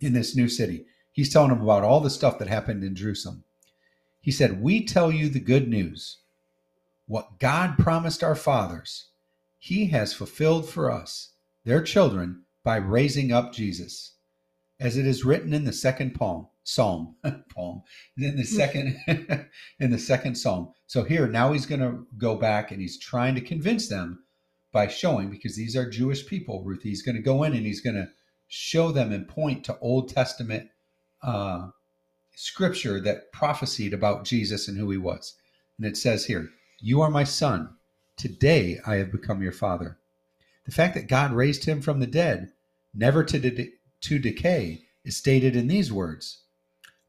in 0.00 0.12
this 0.12 0.36
new 0.36 0.48
city. 0.48 0.86
He's 1.10 1.32
telling 1.32 1.50
them 1.50 1.60
about 1.60 1.82
all 1.82 2.00
the 2.00 2.08
stuff 2.08 2.38
that 2.38 2.48
happened 2.48 2.84
in 2.84 2.94
Jerusalem. 2.94 3.42
He 4.20 4.30
said, 4.30 4.62
We 4.62 4.84
tell 4.84 5.10
you 5.10 5.28
the 5.28 5.40
good 5.40 5.68
news. 5.68 6.18
What 7.06 7.40
God 7.40 7.78
promised 7.78 8.22
our 8.22 8.36
fathers, 8.36 9.08
He 9.58 9.86
has 9.86 10.14
fulfilled 10.14 10.68
for 10.68 10.88
us, 10.88 11.30
their 11.64 11.82
children, 11.82 12.42
by 12.62 12.76
raising 12.76 13.32
up 13.32 13.52
Jesus. 13.52 14.12
As 14.80 14.96
it 14.96 15.06
is 15.06 15.24
written 15.24 15.52
in 15.52 15.64
the 15.64 15.72
second 15.72 16.14
poem, 16.14 16.46
psalm, 16.62 17.16
poem, 17.54 17.82
in 18.16 18.36
the 18.36 18.44
second, 18.44 18.98
in 19.80 19.90
the 19.90 19.98
second 19.98 20.36
psalm. 20.36 20.72
So 20.86 21.02
here, 21.02 21.26
now 21.26 21.52
he's 21.52 21.66
going 21.66 21.80
to 21.80 22.06
go 22.16 22.36
back 22.36 22.70
and 22.70 22.80
he's 22.80 22.98
trying 22.98 23.34
to 23.34 23.40
convince 23.40 23.88
them 23.88 24.22
by 24.72 24.86
showing, 24.86 25.30
because 25.30 25.56
these 25.56 25.76
are 25.76 25.88
Jewish 25.88 26.26
people, 26.26 26.62
Ruth, 26.62 26.82
he's 26.82 27.02
going 27.02 27.16
to 27.16 27.22
go 27.22 27.42
in 27.42 27.54
and 27.54 27.66
he's 27.66 27.80
going 27.80 27.96
to 27.96 28.08
show 28.48 28.92
them 28.92 29.12
and 29.12 29.26
point 29.26 29.64
to 29.64 29.78
Old 29.80 30.08
Testament 30.08 30.68
uh, 31.22 31.68
scripture 32.34 33.00
that 33.00 33.32
prophesied 33.32 33.92
about 33.92 34.24
Jesus 34.24 34.68
and 34.68 34.78
who 34.78 34.90
he 34.90 34.98
was. 34.98 35.34
And 35.76 35.86
it 35.86 35.96
says 35.96 36.26
here, 36.26 36.50
You 36.80 37.00
are 37.00 37.10
my 37.10 37.24
son. 37.24 37.76
Today 38.16 38.78
I 38.86 38.96
have 38.96 39.12
become 39.12 39.42
your 39.42 39.52
father. 39.52 39.98
The 40.64 40.72
fact 40.72 40.94
that 40.94 41.08
God 41.08 41.32
raised 41.32 41.64
him 41.64 41.80
from 41.80 42.00
the 42.00 42.06
dead, 42.06 42.52
never 42.94 43.24
to, 43.24 43.38
de- 43.38 43.72
to 44.02 44.18
decay, 44.18 44.84
is 45.04 45.16
stated 45.16 45.56
in 45.56 45.68
these 45.68 45.92
words 45.92 46.42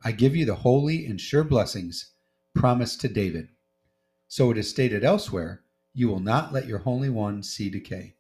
I 0.04 0.12
give 0.12 0.36
you 0.36 0.46
the 0.46 0.56
holy 0.56 1.06
and 1.06 1.20
sure 1.20 1.44
blessings 1.44 2.12
promised 2.54 3.02
to 3.02 3.08
David. 3.08 3.50
So 4.28 4.52
it 4.52 4.58
is 4.58 4.70
stated 4.70 5.04
elsewhere, 5.04 5.64
You 5.94 6.08
will 6.08 6.20
not 6.20 6.54
let 6.54 6.68
your 6.68 6.80
Holy 6.80 7.10
One 7.10 7.44
see 7.44 7.70
decay. 7.70 8.16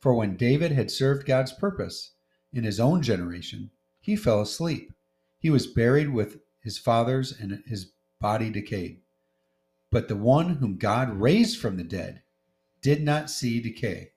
For 0.00 0.14
when 0.14 0.36
David 0.36 0.72
had 0.72 0.90
served 0.90 1.26
God's 1.26 1.52
purpose 1.52 2.12
in 2.52 2.64
his 2.64 2.80
own 2.80 3.02
generation, 3.02 3.70
he 4.00 4.16
fell 4.16 4.40
asleep 4.40 4.92
he 5.38 5.50
was 5.50 5.66
buried 5.66 6.10
with 6.10 6.40
his 6.60 6.78
fathers, 6.78 7.32
and 7.38 7.62
his 7.66 7.92
body 8.20 8.50
decayed. 8.50 9.00
But 9.90 10.08
the 10.08 10.16
one 10.16 10.56
whom 10.56 10.76
God 10.76 11.20
raised 11.20 11.60
from 11.60 11.76
the 11.76 11.84
dead 11.84 12.22
did 12.80 13.02
not 13.02 13.30
see 13.30 13.60
decay. 13.60 14.10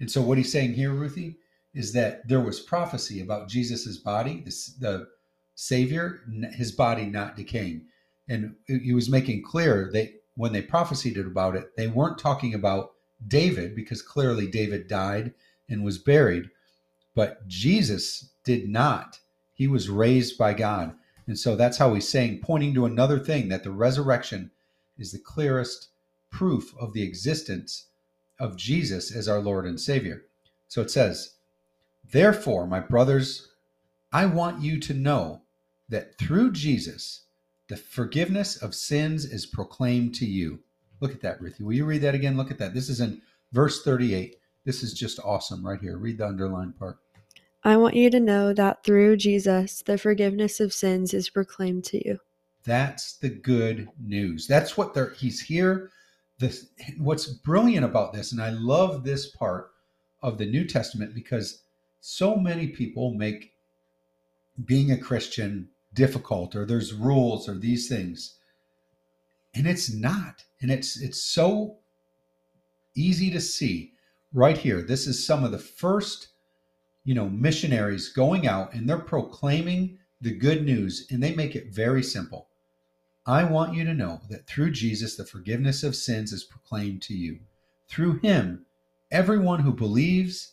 And 0.00 0.10
so, 0.10 0.22
what 0.22 0.38
he's 0.38 0.50
saying 0.50 0.74
here, 0.74 0.92
Ruthie, 0.92 1.38
is 1.74 1.92
that 1.92 2.26
there 2.28 2.40
was 2.40 2.60
prophecy 2.60 3.20
about 3.20 3.48
Jesus's 3.48 3.98
body, 3.98 4.42
the, 4.44 4.54
the 4.78 5.08
Savior, 5.54 6.20
his 6.52 6.72
body 6.72 7.06
not 7.06 7.36
decaying. 7.36 7.86
And 8.28 8.56
he 8.66 8.92
was 8.92 9.10
making 9.10 9.42
clear 9.42 9.90
that 9.92 10.10
when 10.34 10.52
they 10.52 10.62
prophesied 10.62 11.16
about 11.16 11.56
it, 11.56 11.76
they 11.76 11.88
weren't 11.88 12.18
talking 12.18 12.54
about 12.54 12.92
David, 13.26 13.76
because 13.76 14.02
clearly 14.02 14.46
David 14.48 14.88
died 14.88 15.32
and 15.68 15.84
was 15.84 15.98
buried, 15.98 16.50
but 17.14 17.46
Jesus 17.46 18.30
did 18.44 18.68
not. 18.68 19.20
He 19.54 19.66
was 19.66 19.88
raised 19.88 20.36
by 20.36 20.54
God. 20.54 20.94
And 21.26 21.38
so 21.38 21.54
that's 21.54 21.78
how 21.78 21.94
he's 21.94 22.08
saying, 22.08 22.40
pointing 22.42 22.74
to 22.74 22.84
another 22.84 23.18
thing, 23.18 23.48
that 23.48 23.62
the 23.62 23.70
resurrection 23.70 24.50
is 24.98 25.12
the 25.12 25.18
clearest 25.18 25.88
proof 26.30 26.74
of 26.80 26.92
the 26.94 27.02
existence 27.02 27.86
of 28.40 28.56
Jesus 28.56 29.14
as 29.14 29.28
our 29.28 29.40
Lord 29.40 29.66
and 29.66 29.80
Savior. 29.80 30.24
So 30.66 30.82
it 30.82 30.90
says, 30.90 31.34
Therefore, 32.10 32.66
my 32.66 32.80
brothers, 32.80 33.48
I 34.12 34.26
want 34.26 34.62
you 34.62 34.78
to 34.80 34.94
know 34.94 35.42
that 35.88 36.18
through 36.18 36.52
Jesus, 36.52 37.26
the 37.68 37.76
forgiveness 37.76 38.56
of 38.56 38.74
sins 38.74 39.24
is 39.24 39.46
proclaimed 39.46 40.14
to 40.16 40.26
you. 40.26 40.60
Look 41.00 41.12
at 41.12 41.20
that, 41.22 41.40
Ruthie. 41.40 41.64
Will 41.64 41.72
you 41.72 41.84
read 41.84 42.02
that 42.02 42.14
again? 42.14 42.36
Look 42.36 42.50
at 42.50 42.58
that. 42.58 42.74
This 42.74 42.88
is 42.88 43.00
in 43.00 43.22
verse 43.52 43.82
38. 43.82 44.36
This 44.64 44.82
is 44.82 44.92
just 44.92 45.18
awesome 45.24 45.66
right 45.66 45.80
here. 45.80 45.96
Read 45.96 46.18
the 46.18 46.26
underlined 46.26 46.78
part. 46.78 46.98
I 47.64 47.76
want 47.76 47.94
you 47.94 48.10
to 48.10 48.20
know 48.20 48.52
that 48.52 48.84
through 48.84 49.16
Jesus, 49.16 49.82
the 49.82 49.96
forgiveness 49.96 50.60
of 50.60 50.72
sins 50.72 51.14
is 51.14 51.30
proclaimed 51.30 51.84
to 51.84 52.06
you. 52.06 52.18
That's 52.64 53.16
the 53.18 53.28
good 53.28 53.88
news. 54.00 54.46
That's 54.46 54.76
what 54.76 54.94
they're, 54.94 55.10
he's 55.10 55.40
here. 55.40 55.90
This, 56.38 56.66
what's 56.98 57.26
brilliant 57.26 57.84
about 57.84 58.12
this, 58.12 58.32
and 58.32 58.42
I 58.42 58.50
love 58.50 59.04
this 59.04 59.30
part 59.30 59.70
of 60.22 60.38
the 60.38 60.46
New 60.46 60.66
Testament 60.66 61.14
because 61.14 61.61
so 62.04 62.34
many 62.34 62.66
people 62.66 63.14
make 63.14 63.54
being 64.64 64.90
a 64.90 64.98
Christian 64.98 65.68
difficult 65.94 66.56
or 66.56 66.66
there's 66.66 66.92
rules 66.92 67.48
or 67.48 67.56
these 67.56 67.88
things. 67.88 68.38
And 69.54 69.68
it's 69.68 69.94
not. 69.94 70.44
And 70.60 70.70
it's 70.70 71.00
it's 71.00 71.22
so 71.22 71.78
easy 72.94 73.30
to 73.30 73.40
see 73.40 73.92
right 74.34 74.58
here. 74.58 74.82
This 74.82 75.06
is 75.06 75.24
some 75.24 75.44
of 75.44 75.52
the 75.52 75.58
first 75.58 76.28
you 77.04 77.14
know, 77.14 77.28
missionaries 77.28 78.08
going 78.08 78.48
out 78.48 78.74
and 78.74 78.88
they're 78.88 78.98
proclaiming 78.98 79.98
the 80.20 80.36
good 80.36 80.64
news 80.64 81.06
and 81.10 81.22
they 81.22 81.34
make 81.34 81.54
it 81.54 81.72
very 81.72 82.02
simple. 82.02 82.48
I 83.26 83.44
want 83.44 83.74
you 83.74 83.84
to 83.84 83.94
know 83.94 84.22
that 84.28 84.48
through 84.48 84.72
Jesus, 84.72 85.16
the 85.16 85.24
forgiveness 85.24 85.84
of 85.84 85.94
sins 85.94 86.32
is 86.32 86.42
proclaimed 86.42 87.02
to 87.02 87.14
you. 87.14 87.40
Through 87.88 88.18
him, 88.20 88.66
everyone 89.10 89.60
who 89.60 89.72
believes 89.72 90.51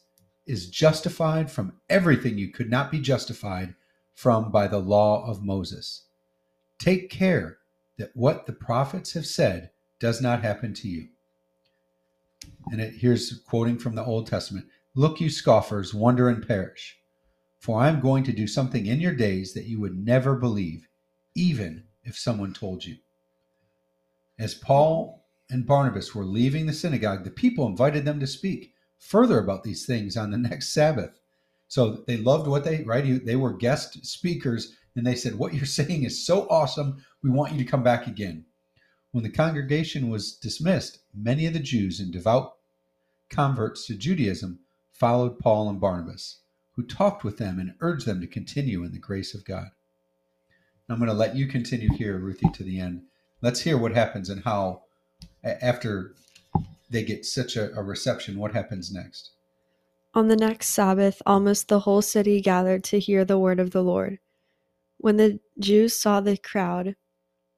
is 0.50 0.68
justified 0.68 1.52
from 1.52 1.74
everything 1.92 2.40
you 2.40 2.52
could 2.52 2.72
not 2.72 2.90
be 2.90 3.00
justified 3.00 3.76
from 4.16 4.52
by 4.52 4.68
the 4.68 4.80
law 4.80 5.24
of 5.30 5.46
Moses. 5.46 6.06
Take 6.80 7.12
care 7.12 7.60
that 8.00 8.16
what 8.16 8.48
the 8.48 8.54
prophets 8.54 9.14
have 9.14 9.28
said 9.28 9.70
does 10.00 10.22
not 10.22 10.42
happen 10.42 10.74
to 10.74 10.88
you. 10.88 11.10
And 12.72 12.82
it, 12.82 12.96
here's 12.96 13.44
quoting 13.48 13.78
from 13.78 13.94
the 13.94 14.04
Old 14.04 14.26
Testament 14.26 14.66
Look, 14.96 15.22
you 15.22 15.30
scoffers, 15.30 15.94
wonder 15.94 16.28
and 16.28 16.46
perish. 16.46 16.98
For 17.60 17.80
I 17.80 17.88
am 17.88 18.00
going 18.00 18.24
to 18.24 18.34
do 18.34 18.48
something 18.48 18.88
in 18.88 19.00
your 19.00 19.14
days 19.14 19.54
that 19.54 19.66
you 19.66 19.80
would 19.80 20.04
never 20.04 20.36
believe, 20.36 20.88
even 21.36 21.84
if 22.04 22.18
someone 22.18 22.54
told 22.56 22.86
you. 22.86 22.98
As 24.40 24.56
Paul 24.56 25.28
and 25.48 25.68
Barnabas 25.68 26.16
were 26.16 26.26
leaving 26.26 26.66
the 26.66 26.74
synagogue, 26.74 27.24
the 27.24 27.30
people 27.30 27.68
invited 27.68 28.04
them 28.04 28.20
to 28.20 28.26
speak 28.26 28.74
further 29.00 29.40
about 29.40 29.64
these 29.64 29.86
things 29.86 30.16
on 30.16 30.30
the 30.30 30.38
next 30.50 30.70
Sabbath. 30.70 31.20
So 31.68 32.04
they 32.08 32.18
loved 32.18 32.48
what 32.48 32.64
they, 32.64 32.84
right? 32.84 33.26
They 33.26 33.36
were 33.36 33.54
guest 33.54 34.06
speakers, 34.06 34.76
and 34.96 35.06
they 35.06 35.16
said, 35.16 35.36
What 35.36 35.54
you're 35.54 35.66
saying 35.80 36.04
is 36.04 36.26
so 36.26 36.48
awesome. 36.50 37.04
We 37.24 37.30
want 37.30 37.54
you 37.54 37.64
to 37.64 37.70
come 37.70 37.84
back 37.84 38.06
again. 38.06 38.46
When 39.12 39.24
the 39.24 39.32
congregation 39.32 40.10
was 40.10 40.36
dismissed, 40.36 41.00
many 41.16 41.48
of 41.48 41.54
the 41.54 41.60
Jews 41.60 42.00
and 42.00 42.14
devout 42.14 42.58
converts 43.30 43.88
to 43.88 43.96
Judaism 43.96 44.60
followed 44.92 45.40
Paul 45.40 45.70
and 45.70 45.80
Barnabas, 45.80 46.42
who 46.74 46.86
talked 46.86 47.24
with 47.24 47.38
them 47.38 47.60
and 47.60 47.74
urged 47.80 48.06
them 48.06 48.22
to 48.22 48.28
continue 48.28 48.84
in 48.84 48.92
the 48.92 49.00
grace 49.00 49.34
of 49.34 49.46
God. 49.46 49.70
I'm 50.90 50.98
going 50.98 51.08
to 51.08 51.14
let 51.14 51.36
you 51.36 51.48
continue 51.48 51.90
here, 51.94 52.18
Ruthie, 52.18 52.50
to 52.54 52.64
the 52.64 52.80
end. 52.80 53.04
Let's 53.42 53.62
hear 53.62 53.78
what 53.78 53.94
happens 53.94 54.30
and 54.30 54.44
how, 54.44 54.84
after 55.44 56.16
they 56.90 57.04
get 57.04 57.26
such 57.26 57.56
a, 57.56 57.74
a 57.76 57.84
reception, 57.84 58.38
what 58.38 58.54
happens 58.54 58.92
next. 58.92 59.32
On 60.14 60.28
the 60.28 60.36
next 60.36 60.70
Sabbath, 60.70 61.22
almost 61.26 61.68
the 61.68 61.82
whole 61.82 62.02
city 62.02 62.42
gathered 62.42 62.84
to 62.86 63.00
hear 63.00 63.24
the 63.24 63.38
word 63.38 63.60
of 63.60 63.72
the 63.72 63.84
Lord. 63.84 64.20
When 64.98 65.18
the 65.18 65.40
Jews 65.60 65.96
saw 65.96 66.20
the 66.20 66.38
crowd, 66.38 66.96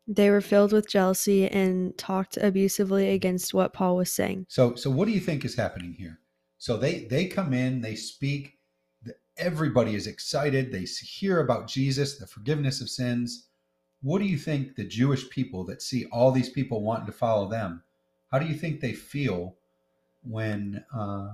they 0.07 0.29
were 0.29 0.41
filled 0.41 0.73
with 0.73 0.89
jealousy 0.89 1.47
and 1.47 1.97
talked 1.97 2.38
abusively 2.38 3.09
against 3.09 3.53
what 3.53 3.73
Paul 3.73 3.95
was 3.95 4.11
saying. 4.11 4.47
So, 4.50 4.75
so 4.75 4.89
what 4.89 5.05
do 5.05 5.11
you 5.11 5.19
think 5.19 5.45
is 5.45 5.55
happening 5.55 5.93
here? 5.93 6.19
So 6.57 6.77
they 6.77 7.05
they 7.05 7.25
come 7.25 7.53
in, 7.53 7.81
they 7.81 7.95
speak. 7.95 8.59
Everybody 9.38 9.95
is 9.95 10.05
excited. 10.05 10.71
They 10.71 10.83
hear 10.83 11.39
about 11.39 11.67
Jesus, 11.67 12.17
the 12.17 12.27
forgiveness 12.27 12.81
of 12.81 12.89
sins. 12.89 13.47
What 14.01 14.19
do 14.19 14.25
you 14.25 14.38
think 14.38 14.75
the 14.75 14.83
Jewish 14.83 15.29
people 15.29 15.63
that 15.65 15.81
see 15.81 16.05
all 16.11 16.31
these 16.31 16.50
people 16.50 16.83
wanting 16.83 17.05
to 17.07 17.11
follow 17.11 17.50
them? 17.50 17.83
How 18.31 18.39
do 18.39 18.45
you 18.45 18.55
think 18.55 18.79
they 18.79 18.93
feel 18.93 19.55
when 20.23 20.85
uh, 20.95 21.33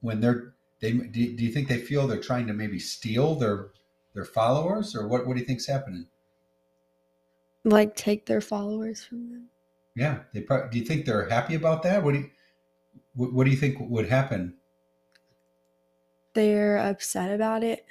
when 0.00 0.20
they're 0.20 0.54
they 0.80 0.92
do, 0.92 1.36
do 1.36 1.44
you 1.44 1.52
think 1.52 1.68
they 1.68 1.78
feel 1.78 2.06
they're 2.06 2.20
trying 2.20 2.46
to 2.46 2.52
maybe 2.52 2.78
steal 2.78 3.34
their 3.34 3.70
their 4.14 4.24
followers 4.24 4.94
or 4.94 5.08
what 5.08 5.26
what 5.26 5.34
do 5.34 5.40
you 5.40 5.46
think's 5.46 5.66
happening? 5.66 6.06
Like 7.64 7.96
take 7.96 8.26
their 8.26 8.40
followers 8.40 9.04
from 9.04 9.30
them? 9.30 9.48
Yeah 9.94 10.20
they 10.32 10.40
probably 10.40 10.70
do 10.70 10.78
you 10.78 10.84
think 10.84 11.06
they're 11.06 11.28
happy 11.28 11.54
about 11.54 11.82
that? 11.84 12.02
What 12.02 12.12
do 12.12 12.20
you 12.20 12.30
what, 13.14 13.32
what 13.32 13.44
do 13.44 13.50
you 13.50 13.56
think 13.56 13.78
would 13.80 14.08
happen? 14.08 14.54
They're 16.34 16.76
upset 16.76 17.34
about 17.34 17.64
it. 17.64 17.86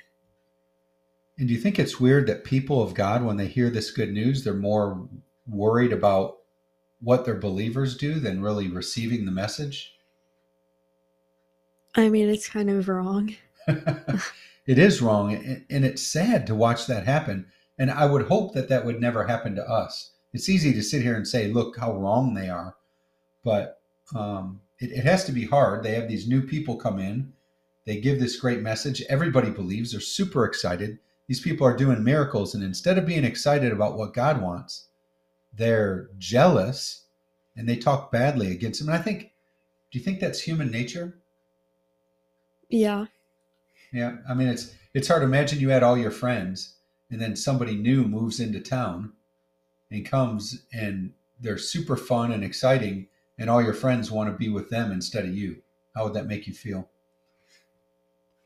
And 1.37 1.47
do 1.47 1.53
you 1.53 1.59
think 1.59 1.77
it's 1.77 1.99
weird 1.99 2.27
that 2.27 2.43
people 2.43 2.81
of 2.81 2.93
god 2.93 3.23
when 3.23 3.37
they 3.37 3.47
hear 3.47 3.69
this 3.69 3.91
good 3.91 4.11
news 4.11 4.43
they're 4.43 4.53
more 4.53 5.07
worried 5.47 5.93
about 5.93 6.37
what 6.99 7.25
their 7.25 7.35
believers 7.35 7.95
do 7.95 8.19
than 8.19 8.41
really 8.41 8.67
receiving 8.67 9.25
the 9.25 9.31
message 9.31 9.97
I 11.97 12.09
mean, 12.09 12.29
it's 12.29 12.47
kind 12.47 12.69
of 12.69 12.87
wrong. 12.87 13.35
it 13.67 14.77
is 14.77 15.01
wrong. 15.01 15.33
And 15.69 15.83
it's 15.83 16.03
sad 16.03 16.45
to 16.47 16.55
watch 16.55 16.85
that 16.85 17.05
happen. 17.05 17.47
And 17.79 17.89
I 17.89 18.05
would 18.05 18.27
hope 18.27 18.53
that 18.53 18.69
that 18.69 18.85
would 18.85 19.01
never 19.01 19.25
happen 19.25 19.55
to 19.55 19.67
us. 19.67 20.11
It's 20.31 20.47
easy 20.47 20.73
to 20.73 20.83
sit 20.83 21.01
here 21.01 21.15
and 21.15 21.27
say, 21.27 21.47
look 21.47 21.77
how 21.77 21.97
wrong 21.97 22.35
they 22.35 22.49
are. 22.49 22.75
But 23.43 23.81
um, 24.15 24.61
it, 24.79 24.91
it 24.91 25.03
has 25.05 25.25
to 25.25 25.31
be 25.31 25.45
hard. 25.45 25.83
They 25.83 25.95
have 25.95 26.07
these 26.07 26.27
new 26.27 26.43
people 26.43 26.75
come 26.75 26.99
in, 26.99 27.33
they 27.85 27.99
give 27.99 28.19
this 28.19 28.39
great 28.39 28.61
message. 28.61 29.01
Everybody 29.09 29.49
believes, 29.49 29.91
they're 29.91 30.01
super 30.01 30.45
excited. 30.45 30.99
These 31.27 31.39
people 31.39 31.65
are 31.65 31.75
doing 31.75 32.03
miracles. 32.03 32.53
And 32.53 32.63
instead 32.63 32.97
of 32.97 33.05
being 33.05 33.23
excited 33.23 33.71
about 33.71 33.97
what 33.97 34.13
God 34.13 34.41
wants, 34.41 34.86
they're 35.57 36.09
jealous 36.17 37.05
and 37.55 37.67
they 37.67 37.75
talk 37.75 38.11
badly 38.11 38.51
against 38.51 38.81
him. 38.81 38.87
And 38.87 38.97
I 38.97 39.01
think, 39.01 39.31
do 39.91 39.99
you 39.99 40.05
think 40.05 40.19
that's 40.19 40.39
human 40.39 40.71
nature? 40.71 41.17
Yeah. 42.69 43.05
Yeah. 43.91 44.17
I 44.29 44.33
mean, 44.33 44.47
it's 44.47 44.73
it's 44.93 45.07
hard 45.07 45.21
to 45.21 45.27
imagine 45.27 45.59
you 45.59 45.69
had 45.69 45.83
all 45.83 45.97
your 45.97 46.11
friends 46.11 46.75
and 47.09 47.21
then 47.21 47.35
somebody 47.35 47.75
new 47.75 48.03
moves 48.03 48.39
into 48.39 48.59
town 48.59 49.13
and 49.91 50.05
comes 50.05 50.63
and 50.73 51.13
they're 51.39 51.57
super 51.57 51.95
fun 51.95 52.31
and 52.31 52.43
exciting 52.43 53.07
and 53.37 53.49
all 53.49 53.61
your 53.61 53.73
friends 53.73 54.11
want 54.11 54.29
to 54.29 54.37
be 54.37 54.49
with 54.49 54.69
them 54.69 54.91
instead 54.91 55.25
of 55.25 55.35
you. 55.35 55.61
How 55.95 56.05
would 56.05 56.13
that 56.13 56.27
make 56.27 56.47
you 56.47 56.53
feel? 56.53 56.89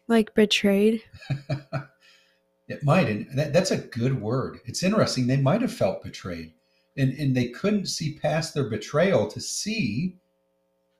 Like 0.08 0.34
betrayed. 0.36 1.03
it 2.68 2.84
might, 2.84 3.08
and 3.08 3.38
that, 3.38 3.53
that's 3.53 3.72
a 3.72 3.77
good 3.77 4.22
word. 4.22 4.60
It's 4.65 4.84
interesting. 4.84 5.27
They 5.27 5.38
might 5.38 5.62
have 5.62 5.74
felt 5.74 6.03
betrayed, 6.03 6.53
and 6.98 7.14
and 7.14 7.36
they 7.36 7.48
couldn't 7.50 7.88
see 7.88 8.18
past 8.20 8.54
their 8.54 8.70
betrayal 8.70 9.27
to 9.27 9.40
see 9.40 10.18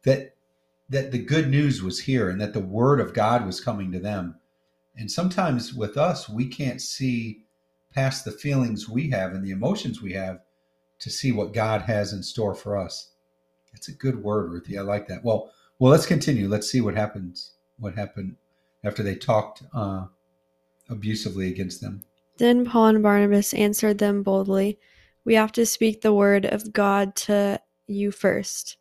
that 0.04 0.36
that 0.90 1.12
the 1.12 1.20
good 1.20 1.50
news 1.50 1.82
was 1.82 2.02
here 2.02 2.30
and 2.30 2.40
that 2.42 2.54
the 2.54 2.60
word 2.60 3.00
of 3.00 3.14
God 3.14 3.46
was 3.46 3.62
coming 3.62 3.92
to 3.92 4.00
them. 4.00 4.36
And 4.96 5.10
sometimes 5.10 5.74
with 5.74 5.98
us, 5.98 6.28
we 6.28 6.48
can't 6.48 6.82
see 6.82 7.46
past 7.94 8.26
the 8.26 8.32
feelings 8.32 8.90
we 8.90 9.10
have 9.10 9.32
and 9.32 9.44
the 9.44 9.52
emotions 9.52 10.02
we 10.02 10.12
have 10.14 10.42
to 11.00 11.10
see 11.10 11.32
what 11.32 11.54
God 11.54 11.84
has 11.84 12.12
in 12.12 12.22
store 12.24 12.54
for 12.54 12.78
us. 12.78 13.12
That's 13.72 13.88
a 13.88 13.94
good 13.94 14.22
word, 14.22 14.52
Ruthie. 14.52 14.78
I 14.78 14.82
like 14.82 15.08
that. 15.08 15.24
Well, 15.24 15.52
well, 15.80 15.92
let's 15.92 16.06
continue. 16.06 16.50
Let's 16.50 16.70
see 16.70 16.82
what 16.82 16.96
happens. 16.96 17.54
What 17.80 17.96
happened 17.96 18.36
after 18.84 19.02
they 19.02 19.16
talked 19.16 19.64
uh, 19.74 20.06
abusively 20.90 21.48
against 21.50 21.82
them. 21.82 22.04
Then 22.38 22.66
Paul 22.66 22.88
and 22.88 23.04
Barnabas 23.04 23.54
answered 23.54 23.98
them 23.98 24.24
boldly, 24.24 24.78
"We 25.24 25.36
have 25.36 25.52
to 25.54 25.66
speak 25.66 26.02
the 26.02 26.14
word 26.14 26.46
of 26.46 26.74
God 26.74 27.16
to 27.28 27.62
you 27.88 28.12
first." 28.12 28.78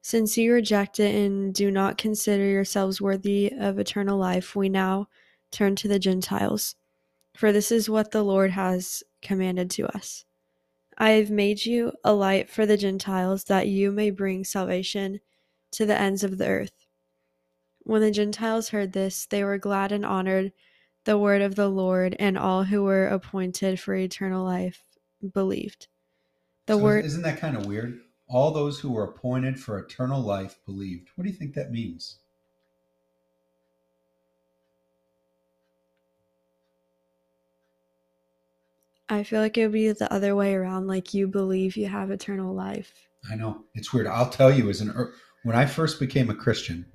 Since 0.00 0.36
you 0.36 0.52
reject 0.52 0.98
it 0.98 1.14
and 1.14 1.54
do 1.54 1.70
not 1.70 1.98
consider 1.98 2.44
yourselves 2.44 3.00
worthy 3.00 3.52
of 3.52 3.78
eternal 3.78 4.18
life, 4.18 4.56
we 4.56 4.68
now 4.68 5.08
turn 5.50 5.76
to 5.76 5.88
the 5.88 5.98
Gentiles. 5.98 6.74
For 7.36 7.52
this 7.52 7.70
is 7.70 7.88
what 7.88 8.10
the 8.10 8.24
Lord 8.24 8.50
has 8.52 9.04
commanded 9.20 9.70
to 9.72 9.86
us. 9.94 10.24
I 10.98 11.10
have 11.10 11.30
made 11.30 11.66
you 11.66 11.92
a 12.02 12.14
light 12.14 12.50
for 12.50 12.66
the 12.66 12.76
Gentiles, 12.76 13.44
that 13.44 13.68
you 13.68 13.92
may 13.92 14.10
bring 14.10 14.44
salvation 14.44 15.20
to 15.72 15.86
the 15.86 15.98
ends 15.98 16.24
of 16.24 16.38
the 16.38 16.48
earth. 16.48 16.86
When 17.80 18.00
the 18.00 18.10
Gentiles 18.10 18.70
heard 18.70 18.92
this, 18.92 19.26
they 19.26 19.44
were 19.44 19.58
glad 19.58 19.92
and 19.92 20.04
honored 20.04 20.52
the 21.04 21.18
word 21.18 21.42
of 21.42 21.54
the 21.54 21.68
Lord, 21.68 22.16
and 22.18 22.36
all 22.38 22.64
who 22.64 22.82
were 22.82 23.06
appointed 23.06 23.78
for 23.78 23.94
eternal 23.94 24.44
life 24.44 24.84
believed. 25.22 25.88
The 26.66 26.74
so 26.74 26.78
word 26.78 27.04
isn't 27.04 27.22
that 27.22 27.40
kind 27.40 27.56
of 27.56 27.66
weird? 27.66 28.00
all 28.32 28.50
those 28.50 28.80
who 28.80 28.90
were 28.90 29.04
appointed 29.04 29.60
for 29.60 29.78
eternal 29.78 30.20
life 30.20 30.58
believed. 30.64 31.10
What 31.14 31.24
do 31.24 31.30
you 31.30 31.36
think 31.36 31.54
that 31.54 31.70
means? 31.70 32.18
I 39.08 39.22
feel 39.24 39.42
like 39.42 39.58
it 39.58 39.64
would 39.66 39.72
be 39.72 39.92
the 39.92 40.10
other 40.10 40.34
way 40.34 40.54
around. 40.54 40.86
Like 40.86 41.12
you 41.12 41.28
believe 41.28 41.76
you 41.76 41.86
have 41.88 42.10
eternal 42.10 42.54
life. 42.54 42.90
I 43.30 43.36
know 43.36 43.64
it's 43.74 43.92
weird. 43.92 44.06
I'll 44.06 44.30
tell 44.30 44.50
you, 44.50 44.70
as 44.70 44.80
an 44.80 45.12
when 45.42 45.54
I 45.54 45.66
first 45.66 46.00
became 46.00 46.30
a 46.30 46.34
Christian, 46.34 46.86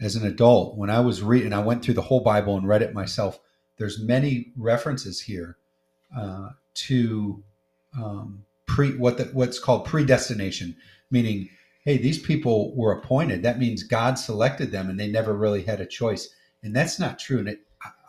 as 0.00 0.16
an 0.16 0.26
adult, 0.26 0.78
when 0.78 0.88
I 0.88 1.00
was 1.00 1.22
reading, 1.22 1.52
I 1.52 1.58
went 1.58 1.84
through 1.84 1.94
the 1.94 2.02
whole 2.02 2.20
Bible 2.20 2.56
and 2.56 2.66
read 2.66 2.80
it 2.80 2.94
myself. 2.94 3.38
There's 3.76 4.02
many 4.02 4.52
references 4.56 5.20
here 5.20 5.58
uh, 6.16 6.50
to 6.74 7.44
um, 7.96 8.44
pre 8.66 8.96
what 8.96 9.18
the, 9.18 9.24
what's 9.32 9.58
called 9.58 9.84
predestination, 9.84 10.76
meaning, 11.10 11.48
hey, 11.84 11.96
these 11.96 12.18
people 12.18 12.74
were 12.76 12.92
appointed. 12.92 13.42
That 13.42 13.58
means 13.58 13.82
God 13.82 14.18
selected 14.18 14.70
them, 14.70 14.88
and 14.90 14.98
they 14.98 15.08
never 15.08 15.34
really 15.34 15.62
had 15.62 15.80
a 15.80 15.86
choice. 15.86 16.28
And 16.62 16.74
that's 16.74 16.98
not 16.98 17.18
true. 17.18 17.38
And 17.38 17.48
it, 17.48 17.60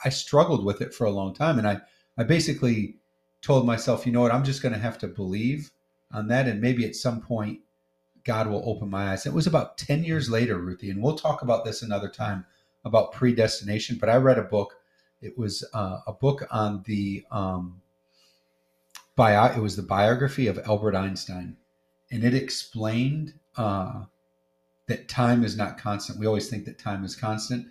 I 0.04 0.10
struggled 0.10 0.66
with 0.66 0.82
it 0.82 0.94
for 0.94 1.06
a 1.06 1.12
long 1.12 1.34
time, 1.34 1.58
and 1.58 1.68
I 1.68 1.82
I 2.18 2.24
basically 2.24 2.98
told 3.42 3.66
myself, 3.66 4.06
you 4.06 4.12
know 4.12 4.22
what, 4.22 4.34
I'm 4.34 4.44
just 4.44 4.62
going 4.62 4.74
to 4.74 4.80
have 4.80 4.98
to 5.00 5.08
believe 5.08 5.72
on 6.12 6.28
that, 6.28 6.48
and 6.48 6.60
maybe 6.60 6.86
at 6.86 6.96
some 6.96 7.22
point 7.22 7.60
God 8.24 8.48
will 8.48 8.68
open 8.70 8.90
my 8.90 9.12
eyes. 9.12 9.26
It 9.26 9.34
was 9.34 9.48
about 9.48 9.78
10 9.78 10.04
years 10.04 10.30
later, 10.30 10.58
Ruthie, 10.58 10.90
and 10.90 11.02
we'll 11.02 11.16
talk 11.16 11.42
about 11.42 11.66
this 11.66 11.82
another 11.82 12.10
time 12.10 12.46
about 12.84 13.14
predestination. 13.14 13.98
But 14.00 14.10
I 14.10 14.18
read 14.18 14.38
a 14.38 14.44
book. 14.44 14.76
It 15.22 15.38
was 15.38 15.66
uh, 15.74 16.00
a 16.08 16.14
book 16.14 16.46
on 16.52 16.84
the 16.86 17.24
um, 17.32 17.82
bio, 19.20 19.54
it 19.54 19.60
was 19.60 19.76
the 19.76 19.82
biography 19.82 20.48
of 20.48 20.58
Albert 20.60 20.96
Einstein, 20.96 21.58
and 22.10 22.24
it 22.24 22.34
explained 22.34 23.34
uh, 23.58 24.06
that 24.88 25.10
time 25.10 25.44
is 25.44 25.58
not 25.58 25.78
constant. 25.78 26.18
We 26.18 26.26
always 26.26 26.50
think 26.50 26.64
that 26.66 26.80
time 26.80 27.04
is 27.04 27.18
constant, 27.18 27.68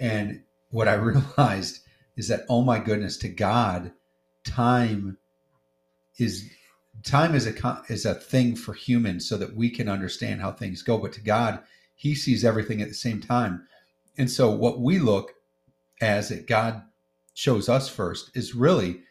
and 0.00 0.42
what 0.70 0.88
I 0.88 0.94
realized 1.10 1.84
is 2.16 2.26
that 2.26 2.46
oh 2.48 2.62
my 2.62 2.80
goodness, 2.80 3.16
to 3.18 3.28
God, 3.28 3.92
time 4.42 5.18
is 6.18 6.50
time 7.04 7.36
is 7.36 7.46
a 7.46 7.82
is 7.88 8.04
a 8.04 8.14
thing 8.16 8.56
for 8.56 8.72
humans 8.72 9.28
so 9.28 9.36
that 9.36 9.54
we 9.54 9.70
can 9.70 9.88
understand 9.88 10.40
how 10.40 10.50
things 10.50 10.82
go, 10.82 10.98
but 10.98 11.12
to 11.12 11.20
God, 11.20 11.60
He 11.94 12.16
sees 12.16 12.44
everything 12.44 12.82
at 12.82 12.88
the 12.88 12.94
same 12.94 13.20
time, 13.20 13.68
and 14.18 14.28
so 14.28 14.50
what 14.50 14.80
we 14.80 14.98
look 14.98 15.34
as 16.00 16.30
that 16.30 16.48
God 16.48 16.82
shows 17.34 17.68
us 17.68 17.88
first 17.88 18.32
is 18.34 18.56
really 18.56 19.02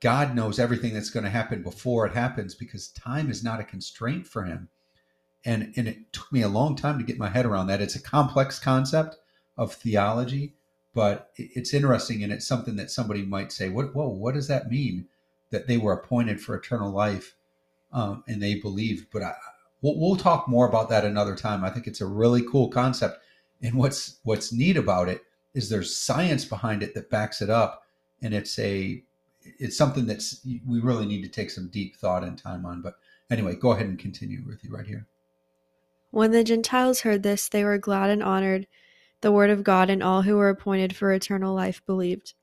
God 0.00 0.34
knows 0.34 0.58
everything 0.58 0.94
that's 0.94 1.10
going 1.10 1.24
to 1.24 1.30
happen 1.30 1.62
before 1.62 2.06
it 2.06 2.14
happens 2.14 2.54
because 2.54 2.88
time 2.88 3.30
is 3.30 3.42
not 3.42 3.60
a 3.60 3.64
constraint 3.64 4.26
for 4.26 4.44
him. 4.44 4.68
And, 5.44 5.72
and 5.76 5.88
it 5.88 6.12
took 6.12 6.30
me 6.32 6.42
a 6.42 6.48
long 6.48 6.76
time 6.76 6.98
to 6.98 7.04
get 7.04 7.18
my 7.18 7.28
head 7.28 7.46
around 7.46 7.68
that. 7.68 7.80
It's 7.80 7.96
a 7.96 8.02
complex 8.02 8.58
concept 8.58 9.16
of 9.56 9.72
theology, 9.72 10.54
but 10.92 11.30
it's 11.36 11.72
interesting 11.72 12.22
and 12.22 12.32
it's 12.32 12.46
something 12.46 12.76
that 12.76 12.90
somebody 12.90 13.22
might 13.22 13.52
say, 13.52 13.68
"What? 13.68 13.94
Whoa! 13.94 14.08
What 14.08 14.34
does 14.34 14.48
that 14.48 14.70
mean? 14.70 15.06
That 15.50 15.66
they 15.66 15.76
were 15.76 15.92
appointed 15.92 16.40
for 16.40 16.54
eternal 16.56 16.90
life 16.90 17.36
um, 17.92 18.24
and 18.26 18.42
they 18.42 18.56
believed?" 18.56 19.06
But 19.12 19.22
I, 19.22 19.34
we'll, 19.80 19.98
we'll 19.98 20.16
talk 20.16 20.48
more 20.48 20.68
about 20.68 20.88
that 20.90 21.04
another 21.04 21.36
time. 21.36 21.64
I 21.64 21.70
think 21.70 21.86
it's 21.86 22.00
a 22.00 22.06
really 22.06 22.42
cool 22.42 22.68
concept. 22.68 23.18
And 23.62 23.74
what's 23.74 24.18
what's 24.24 24.52
neat 24.52 24.76
about 24.76 25.08
it 25.08 25.22
is 25.54 25.68
there's 25.68 25.96
science 25.96 26.44
behind 26.44 26.82
it 26.82 26.94
that 26.94 27.10
backs 27.10 27.40
it 27.40 27.50
up, 27.50 27.84
and 28.20 28.34
it's 28.34 28.58
a 28.58 29.02
it's 29.58 29.76
something 29.76 30.06
that's 30.06 30.44
we 30.44 30.80
really 30.80 31.06
need 31.06 31.22
to 31.22 31.28
take 31.28 31.50
some 31.50 31.68
deep 31.68 31.96
thought 31.96 32.24
and 32.24 32.38
time 32.38 32.64
on. 32.66 32.82
But 32.82 32.94
anyway, 33.30 33.54
go 33.54 33.72
ahead 33.72 33.86
and 33.86 33.98
continue, 33.98 34.42
Ruthie, 34.44 34.68
right 34.68 34.86
here. 34.86 35.06
When 36.10 36.30
the 36.30 36.44
Gentiles 36.44 37.00
heard 37.00 37.22
this, 37.22 37.48
they 37.48 37.64
were 37.64 37.78
glad 37.78 38.10
and 38.10 38.22
honored 38.22 38.66
the 39.22 39.32
word 39.32 39.50
of 39.50 39.64
God, 39.64 39.90
and 39.90 40.02
all 40.02 40.22
who 40.22 40.36
were 40.36 40.48
appointed 40.48 40.94
for 40.94 41.12
eternal 41.12 41.54
life 41.54 41.84
believed. 41.86 42.34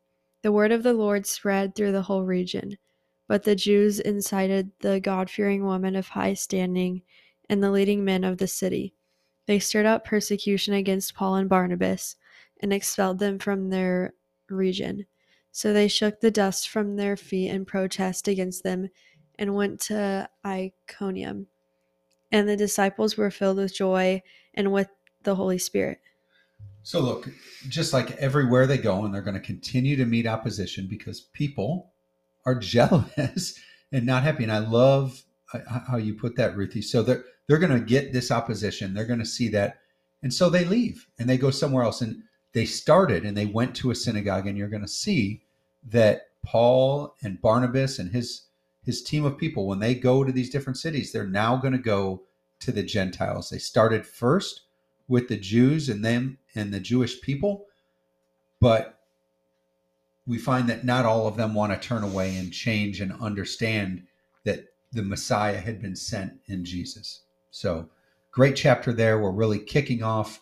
The 0.42 0.52
word 0.52 0.72
of 0.72 0.84
the 0.84 0.94
Lord 0.94 1.26
spread 1.26 1.76
through 1.76 1.92
the 1.92 2.02
whole 2.02 2.24
region. 2.24 2.78
But 3.28 3.44
the 3.44 3.56
Jews 3.56 4.00
incited 4.00 4.72
the 4.80 5.00
God 5.00 5.30
fearing 5.30 5.66
women 5.66 5.96
of 5.96 6.10
high 6.10 6.34
standing 6.34 7.04
and 7.50 7.64
the 7.64 7.72
leading 7.72 8.04
men 8.04 8.24
of 8.24 8.38
the 8.38 8.48
city. 8.48 8.94
They 9.46 9.60
stirred 9.60 9.86
up 9.86 10.06
persecution 10.06 10.74
against 10.74 11.16
Paul 11.16 11.36
and 11.36 11.50
Barnabas 11.50 12.16
and 12.62 12.74
expelled 12.74 13.20
them 13.20 13.40
from 13.40 13.70
their 13.70 14.14
region. 14.50 15.06
So 15.56 15.72
they 15.72 15.88
shook 15.88 16.20
the 16.20 16.32
dust 16.32 16.68
from 16.68 16.96
their 16.96 17.16
feet 17.16 17.50
in 17.50 17.64
protest 17.64 18.28
against 18.28 18.64
them 18.64 18.90
and 19.38 19.54
went 19.54 19.80
to 19.82 20.28
Iconium. 20.46 21.46
And 22.32 22.50
the 22.50 22.58
disciples 22.58 23.16
were 23.16 23.30
filled 23.30 23.58
with 23.58 23.76
joy 23.76 24.24
and 24.56 24.72
with 24.72 24.88
the 25.22 25.36
Holy 25.36 25.60
Spirit. 25.60 26.00
So, 26.82 27.00
look, 27.02 27.30
just 27.70 27.94
like 27.94 28.14
everywhere 28.14 28.66
they 28.66 28.80
go, 28.80 29.06
and 29.06 29.14
they're 29.14 29.22
going 29.22 29.36
to 29.36 29.40
continue 29.40 29.96
to 29.96 30.06
meet 30.06 30.26
opposition 30.26 30.88
because 30.90 31.22
people 31.22 31.94
are 32.48 32.56
jealous 32.60 33.58
and 33.92 34.08
not 34.08 34.24
happy. 34.24 34.44
And 34.44 34.52
I 34.52 34.58
love 34.58 35.24
uh, 35.54 35.60
how 35.88 35.98
you 35.98 36.16
put 36.16 36.36
that, 36.38 36.58
Ruthie. 36.58 36.82
So 36.82 37.04
they're 37.04 37.24
they're 37.48 37.60
going 37.60 37.80
to 37.80 37.86
get 37.86 38.12
this 38.12 38.32
opposition. 38.32 38.94
They're 38.94 39.06
going 39.06 39.20
to 39.20 39.26
see 39.26 39.50
that, 39.50 39.78
and 40.24 40.34
so 40.34 40.50
they 40.50 40.66
leave 40.66 41.06
and 41.20 41.30
they 41.30 41.38
go 41.38 41.52
somewhere 41.52 41.84
else. 41.84 42.02
And 42.02 42.24
they 42.54 42.66
started 42.66 43.26
and 43.26 43.36
they 43.36 43.46
went 43.46 43.76
to 43.76 43.92
a 43.92 43.96
synagogue, 43.96 44.48
and 44.48 44.58
you're 44.58 44.70
going 44.70 44.82
to 44.82 44.88
see 44.88 45.42
that 45.90 46.30
Paul 46.46 47.16
and 47.22 47.42
Barnabas 47.42 48.00
and 48.00 48.12
his 48.12 48.44
his 48.86 49.02
team 49.02 49.24
of 49.24 49.38
people, 49.38 49.66
when 49.66 49.80
they 49.80 49.96
go 49.96 50.26
to 50.26 50.32
these 50.32 50.50
different 50.50 50.78
cities, 50.78 51.12
they're 51.12 51.26
now 51.26 51.56
going 51.56 51.72
to 51.72 51.80
go 51.80 52.24
to 52.60 52.72
the 52.72 52.84
Gentiles. 52.84 53.50
They 53.50 53.58
started 53.58 54.06
first 54.06 54.62
with 55.08 55.30
the 55.30 55.38
Jews 55.38 55.88
and 55.88 56.04
them 56.04 56.38
and 56.54 56.74
the 56.74 56.82
Jewish 56.82 57.22
people, 57.22 57.66
but 58.60 59.00
we 60.26 60.38
find 60.38 60.70
that 60.70 60.84
not 60.84 61.06
all 61.06 61.28
of 61.28 61.38
them 61.38 61.54
want 61.54 61.74
to 61.74 61.88
turn 61.88 62.04
away 62.04 62.36
and 62.36 62.52
change 62.52 63.00
and 63.00 63.14
understand 63.22 64.06
that 64.44 64.66
the 64.92 65.04
Messiah 65.04 65.60
had 65.60 65.82
been 65.82 65.96
sent 65.96 66.34
in 66.48 66.64
Jesus. 66.66 67.22
So, 67.52 67.90
great 68.32 68.56
chapter 68.56 68.94
there. 68.94 69.20
We're 69.20 69.32
really 69.32 69.60
kicking 69.60 70.04
off 70.04 70.42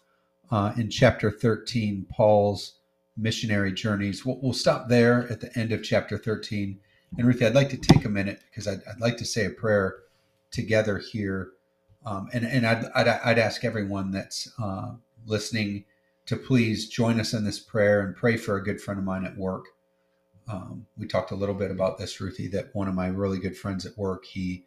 uh, 0.52 0.74
in 0.78 0.90
chapter 0.90 1.32
13 1.32 2.06
Paul's 2.12 2.76
missionary 3.18 3.74
journeys. 3.74 4.26
We'll, 4.26 4.40
we'll, 4.42 4.54
stop 4.54 4.90
there 4.90 5.28
at 5.32 5.42
the 5.42 5.58
end 5.58 5.72
of 5.72 5.84
chapter 5.84 6.18
13. 6.18 6.80
And 7.18 7.28
Ruthie, 7.28 7.46
I'd 7.46 7.56
like 7.56 7.70
to 7.70 7.78
take 7.78 8.06
a 8.06 8.10
minute 8.10 8.42
because 8.50 8.68
I'd, 8.68 8.82
I'd 8.90 9.02
like 9.02 9.18
to 9.18 9.26
say 9.26 9.46
a 9.46 9.50
prayer 9.50 9.98
together 10.52 10.98
here 10.98 11.52
um, 12.06 12.30
and 12.34 12.46
and 12.46 12.66
I'd, 12.66 12.86
I'd, 12.96 13.08
I'd, 13.08 13.40
ask 13.40 13.64
everyone 13.64 14.12
that's 14.12 14.52
uh, 14.62 14.94
listening 15.26 15.86
to 16.26 16.36
please 16.36 16.90
join 16.90 17.20
us 17.20 17.34
in 17.34 17.44
this 17.44 17.60
prayer 17.60 18.02
and 18.02 18.16
pray 18.16 18.38
for 18.38 18.58
a 18.58 18.64
good 18.64 18.82
friend 18.82 19.00
of 19.00 19.04
mine 19.04 19.26
at 19.26 19.38
work. 19.38 19.66
Um, 20.48 20.88
we 20.98 21.08
talked 21.08 21.32
a 21.32 21.36
little 21.36 21.56
bit 21.56 21.70
about 21.70 21.98
this, 21.98 22.20
Ruthie, 22.20 22.48
that 22.50 22.74
one 22.74 22.88
of 22.88 22.96
my 22.96 23.08
really 23.08 23.38
good 23.38 23.56
friends 23.56 23.86
at 23.86 23.98
work, 23.98 24.26
he 24.26 24.64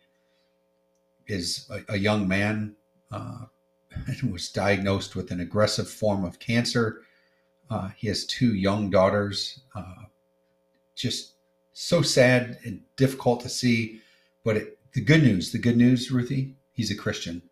is 1.26 1.68
a, 1.70 1.94
a 1.94 1.98
young 1.98 2.28
man 2.28 2.76
uh, 3.10 3.46
and 4.06 4.32
was 4.32 4.48
diagnosed 4.50 5.16
with 5.16 5.30
an 5.30 5.40
aggressive 5.40 5.88
form 5.88 6.24
of 6.24 6.38
cancer. 6.38 7.02
Uh, 7.70 7.90
he 7.96 8.08
has 8.08 8.26
two 8.26 8.54
young 8.54 8.90
daughters. 8.90 9.60
Uh, 9.74 10.04
just 10.94 11.32
so 11.72 12.02
sad 12.02 12.58
and 12.64 12.80
difficult 12.96 13.40
to 13.40 13.48
see. 13.48 14.00
But 14.44 14.56
it, 14.56 14.78
the 14.92 15.00
good 15.00 15.22
news, 15.22 15.52
the 15.52 15.58
good 15.58 15.76
news, 15.76 16.10
Ruthie, 16.10 16.54
he's 16.72 16.90
a 16.90 16.96
Christian. 16.96 17.42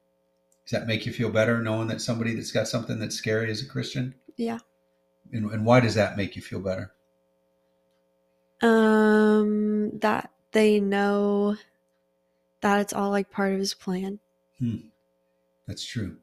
Does 0.64 0.72
that 0.72 0.86
make 0.86 1.06
you 1.06 1.12
feel 1.12 1.30
better 1.30 1.60
knowing 1.60 1.88
that 1.88 2.00
somebody 2.00 2.34
that's 2.34 2.52
got 2.52 2.68
something 2.68 2.98
that's 2.98 3.16
scary 3.16 3.50
is 3.50 3.62
a 3.62 3.68
Christian? 3.68 4.14
Yeah. 4.36 4.58
And, 5.32 5.50
and 5.50 5.64
why 5.64 5.80
does 5.80 5.94
that 5.94 6.16
make 6.16 6.36
you 6.36 6.42
feel 6.42 6.60
better? 6.60 6.92
Um, 8.62 9.98
that 9.98 10.30
they 10.52 10.78
know 10.78 11.56
that 12.60 12.80
it's 12.80 12.92
all 12.92 13.10
like 13.10 13.30
part 13.30 13.52
of 13.52 13.58
his 13.58 13.74
plan. 13.74 14.20
Hmm. 14.58 14.76
That's 15.66 15.84
true. 15.84 16.18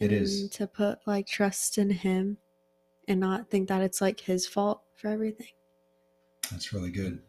It 0.00 0.12
is 0.12 0.48
to 0.50 0.66
put 0.66 0.98
like 1.06 1.26
trust 1.26 1.76
in 1.76 1.90
him 1.90 2.38
and 3.06 3.20
not 3.20 3.50
think 3.50 3.68
that 3.68 3.82
it's 3.82 4.00
like 4.00 4.20
his 4.20 4.46
fault 4.46 4.82
for 4.94 5.08
everything. 5.08 5.48
That's 6.50 6.72
really 6.72 6.90
good. 6.90 7.20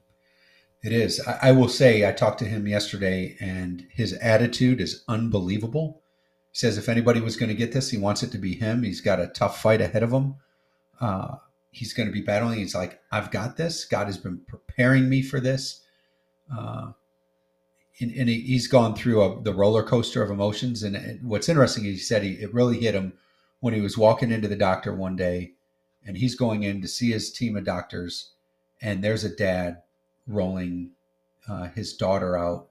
It 0.84 0.94
is. 0.94 1.20
I, 1.28 1.50
I, 1.50 1.52
will 1.52 1.68
say, 1.68 2.08
I 2.08 2.12
talked 2.12 2.40
to 2.40 2.46
him 2.46 2.68
yesterday, 2.68 3.38
and 3.40 3.86
his 3.92 4.14
attitude 4.14 4.82
is 4.82 5.04
unbelievable. 5.08 6.02
He 6.52 6.58
says 6.58 6.78
if 6.78 6.90
anybody 6.90 7.22
was 7.22 7.38
going 7.38 7.50
to 7.50 7.56
get 7.56 7.72
this, 7.72 7.92
he 7.92 7.98
wants 7.98 8.24
it 8.24 8.32
to 8.32 8.38
be 8.38 8.56
him. 8.56 8.84
He's 8.84 9.02
got 9.02 9.20
a 9.20 9.28
tough 9.28 9.62
fight 9.62 9.82
ahead 9.82 10.02
of 10.02 10.12
him. 10.12 10.36
Uh, 11.00 11.36
he's 11.72 11.94
going 11.94 12.08
to 12.08 12.14
be 12.14 12.22
battling. 12.22 12.60
He's 12.60 12.76
like, 12.76 13.00
I've 13.12 13.32
got 13.32 13.58
this. 13.58 13.86
God 13.86 14.08
has 14.08 14.18
been 14.18 14.42
preparing 14.48 15.08
me 15.08 15.22
for 15.22 15.40
this. 15.40 15.82
Uh, 16.52 16.92
and, 18.02 18.12
and 18.16 18.28
he, 18.28 18.54
has 18.54 18.68
gone 18.68 18.96
through 18.96 19.22
a, 19.22 19.42
the 19.42 19.54
roller 19.54 19.84
coaster 19.84 20.22
of 20.22 20.32
emotions. 20.32 20.84
And, 20.84 20.96
and 20.96 21.24
what's 21.24 21.50
interesting, 21.50 21.86
is 21.86 21.92
he 21.92 21.98
said 21.98 22.24
he, 22.24 22.32
it 22.34 22.54
really 22.54 22.80
hit 22.80 22.96
him 22.96 23.14
when 23.60 23.74
he 23.74 23.82
was 23.82 23.98
walking 23.98 24.32
into 24.32 24.48
the 24.48 24.56
doctor 24.56 24.94
one 24.94 25.16
day, 25.16 25.54
and 26.06 26.18
he's 26.18 26.36
going 26.36 26.64
in 26.64 26.82
to 26.82 26.88
see 26.88 27.12
his 27.12 27.32
team 27.32 27.56
of 27.56 27.64
doctors, 27.64 28.32
and 28.82 29.04
there's 29.04 29.24
a 29.24 29.36
dad 29.36 29.84
rolling 30.28 30.92
uh, 31.48 31.68
his 31.70 31.94
daughter 31.94 32.38
out 32.38 32.70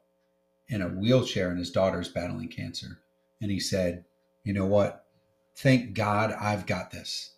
in 0.68 0.82
a 0.82 0.88
wheelchair, 0.88 1.48
and 1.48 1.58
his 1.58 1.70
daughter's 1.70 2.08
battling 2.08 2.48
cancer. 2.48 3.00
And 3.40 3.50
he 3.50 3.60
said, 3.60 4.04
You 4.44 4.52
know 4.52 4.66
what? 4.66 5.06
Thank 5.56 5.94
God 5.94 6.32
I've 6.32 6.66
got 6.66 6.90
this. 6.90 7.34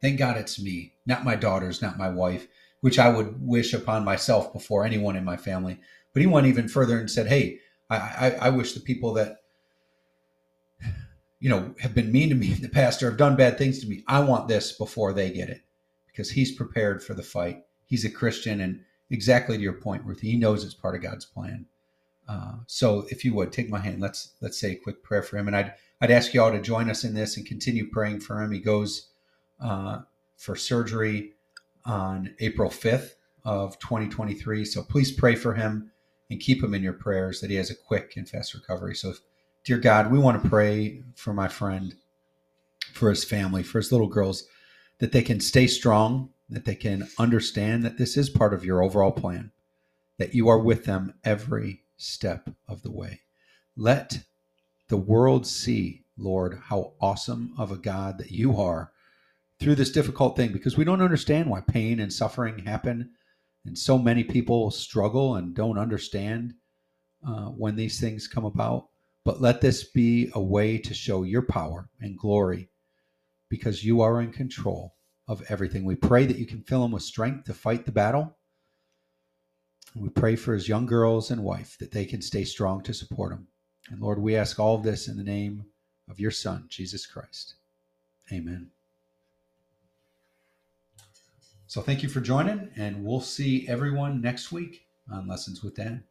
Thank 0.00 0.18
God 0.18 0.36
it's 0.36 0.60
me, 0.60 0.94
not 1.06 1.24
my 1.24 1.36
daughters, 1.36 1.80
not 1.80 1.98
my 1.98 2.08
wife, 2.08 2.48
which 2.82 2.98
I 2.98 3.08
would 3.08 3.40
wish 3.40 3.72
upon 3.72 4.04
myself 4.04 4.52
before 4.52 4.84
anyone 4.84 5.16
in 5.16 5.24
my 5.24 5.36
family. 5.36 5.80
But 6.12 6.20
he 6.20 6.26
went 6.26 6.46
even 6.46 6.68
further 6.68 6.98
and 6.98 7.10
said, 7.10 7.26
Hey, 7.26 7.58
I, 7.90 7.96
I, 7.96 8.30
I 8.42 8.48
wish 8.50 8.74
the 8.74 8.80
people 8.80 9.14
that 9.14 9.38
you 11.40 11.48
know 11.48 11.74
have 11.80 11.94
been 11.94 12.12
mean 12.12 12.28
to 12.28 12.36
me 12.36 12.52
in 12.52 12.60
the 12.60 12.68
past 12.68 13.02
or 13.02 13.08
have 13.08 13.18
done 13.18 13.34
bad 13.34 13.58
things 13.58 13.80
to 13.80 13.88
me 13.88 14.04
i 14.06 14.20
want 14.20 14.46
this 14.46 14.70
before 14.78 15.12
they 15.12 15.28
get 15.28 15.48
it 15.48 15.60
because 16.06 16.30
he's 16.30 16.54
prepared 16.54 17.02
for 17.02 17.14
the 17.14 17.22
fight 17.22 17.64
he's 17.84 18.04
a 18.04 18.10
christian 18.10 18.60
and 18.60 18.78
exactly 19.12 19.56
to 19.56 19.62
your 19.62 19.74
point, 19.74 20.04
Ruthie. 20.04 20.30
He 20.32 20.36
knows 20.36 20.64
it's 20.64 20.74
part 20.74 20.96
of 20.96 21.02
God's 21.02 21.26
plan. 21.26 21.66
Uh, 22.26 22.54
so 22.66 23.06
if 23.10 23.24
you 23.24 23.34
would 23.34 23.52
take 23.52 23.68
my 23.68 23.78
hand, 23.78 24.00
let's 24.00 24.32
let's 24.40 24.58
say 24.58 24.72
a 24.72 24.76
quick 24.76 25.02
prayer 25.02 25.22
for 25.22 25.36
him, 25.36 25.46
and 25.46 25.56
I'd 25.56 25.74
I'd 26.00 26.10
ask 26.10 26.32
you 26.32 26.42
all 26.42 26.50
to 26.50 26.60
join 26.60 26.88
us 26.88 27.04
in 27.04 27.14
this 27.14 27.36
and 27.36 27.46
continue 27.46 27.88
praying 27.90 28.20
for 28.20 28.42
him. 28.42 28.50
He 28.52 28.58
goes 28.58 29.10
uh, 29.60 30.00
for 30.36 30.56
surgery 30.56 31.32
on 31.84 32.34
April 32.40 32.70
fifth 32.70 33.16
of 33.44 33.78
2023. 33.78 34.64
So 34.64 34.82
please 34.82 35.12
pray 35.12 35.34
for 35.34 35.54
him 35.54 35.90
and 36.30 36.40
keep 36.40 36.62
him 36.62 36.74
in 36.74 36.82
your 36.82 36.92
prayers 36.92 37.40
that 37.40 37.50
he 37.50 37.56
has 37.56 37.70
a 37.70 37.74
quick 37.74 38.14
and 38.16 38.28
fast 38.28 38.54
recovery. 38.54 38.94
So, 38.94 39.14
dear 39.64 39.78
God, 39.78 40.10
we 40.10 40.18
want 40.18 40.42
to 40.42 40.48
pray 40.48 41.02
for 41.14 41.32
my 41.32 41.48
friend, 41.48 41.94
for 42.92 43.10
his 43.10 43.24
family, 43.24 43.62
for 43.62 43.78
his 43.78 43.92
little 43.92 44.06
girls, 44.06 44.44
that 44.98 45.12
they 45.12 45.22
can 45.22 45.40
stay 45.40 45.66
strong 45.66 46.30
that 46.52 46.64
they 46.66 46.74
can 46.74 47.08
understand 47.18 47.82
that 47.82 47.96
this 47.96 48.16
is 48.16 48.28
part 48.28 48.52
of 48.52 48.64
your 48.64 48.82
overall 48.82 49.10
plan, 49.10 49.50
that 50.18 50.34
you 50.34 50.48
are 50.48 50.58
with 50.58 50.84
them 50.84 51.14
every 51.24 51.82
step 51.96 52.50
of 52.68 52.82
the 52.82 52.90
way. 52.90 53.20
Let 53.76 54.20
the 54.88 54.98
world 54.98 55.46
see, 55.46 56.04
Lord, 56.18 56.60
how 56.64 56.92
awesome 57.00 57.54
of 57.56 57.72
a 57.72 57.76
God 57.76 58.18
that 58.18 58.30
you 58.30 58.60
are 58.60 58.92
through 59.62 59.76
this 59.76 59.92
difficult 59.92 60.36
thing 60.36 60.52
because 60.52 60.76
we 60.76 60.84
don't 60.84 61.02
understand 61.02 61.48
why 61.48 61.60
pain 61.60 62.00
and 62.00 62.12
suffering 62.12 62.58
happen. 62.58 63.10
And 63.64 63.78
so 63.78 63.96
many 63.96 64.24
people 64.24 64.70
struggle 64.70 65.36
and 65.36 65.54
don't 65.54 65.78
understand 65.78 66.54
uh, 67.26 67.46
when 67.46 67.76
these 67.76 68.00
things 68.00 68.26
come 68.26 68.44
about. 68.44 68.88
But 69.24 69.40
let 69.40 69.60
this 69.60 69.84
be 69.84 70.30
a 70.34 70.40
way 70.40 70.78
to 70.78 70.92
show 70.94 71.22
your 71.22 71.42
power 71.42 71.88
and 72.00 72.18
glory 72.18 72.70
because 73.48 73.84
you 73.84 74.00
are 74.00 74.20
in 74.20 74.32
control 74.32 74.96
of 75.28 75.42
everything. 75.48 75.84
We 75.84 75.94
pray 75.94 76.26
that 76.26 76.38
you 76.38 76.46
can 76.46 76.62
fill 76.62 76.84
him 76.84 76.90
with 76.90 77.04
strength 77.04 77.44
to 77.44 77.54
fight 77.54 77.86
the 77.86 77.92
battle. 77.92 78.36
We 79.94 80.08
pray 80.08 80.34
for 80.34 80.54
his 80.54 80.68
young 80.68 80.86
girls 80.86 81.30
and 81.30 81.44
wife 81.44 81.76
that 81.78 81.92
they 81.92 82.04
can 82.04 82.20
stay 82.20 82.44
strong 82.44 82.82
to 82.82 82.94
support 82.94 83.32
him. 83.32 83.46
And 83.90 84.00
Lord, 84.00 84.18
we 84.18 84.34
ask 84.34 84.58
all 84.58 84.74
of 84.74 84.82
this 84.82 85.06
in 85.06 85.16
the 85.16 85.22
name 85.22 85.66
of 86.08 86.18
your 86.18 86.30
Son, 86.32 86.66
Jesus 86.68 87.06
Christ. 87.06 87.54
Amen. 88.32 88.70
So 91.72 91.80
thank 91.80 92.02
you 92.02 92.10
for 92.10 92.20
joining, 92.20 92.68
and 92.76 93.02
we'll 93.02 93.22
see 93.22 93.66
everyone 93.66 94.20
next 94.20 94.52
week 94.52 94.88
on 95.10 95.26
Lessons 95.26 95.64
with 95.64 95.76
Dad. 95.76 96.04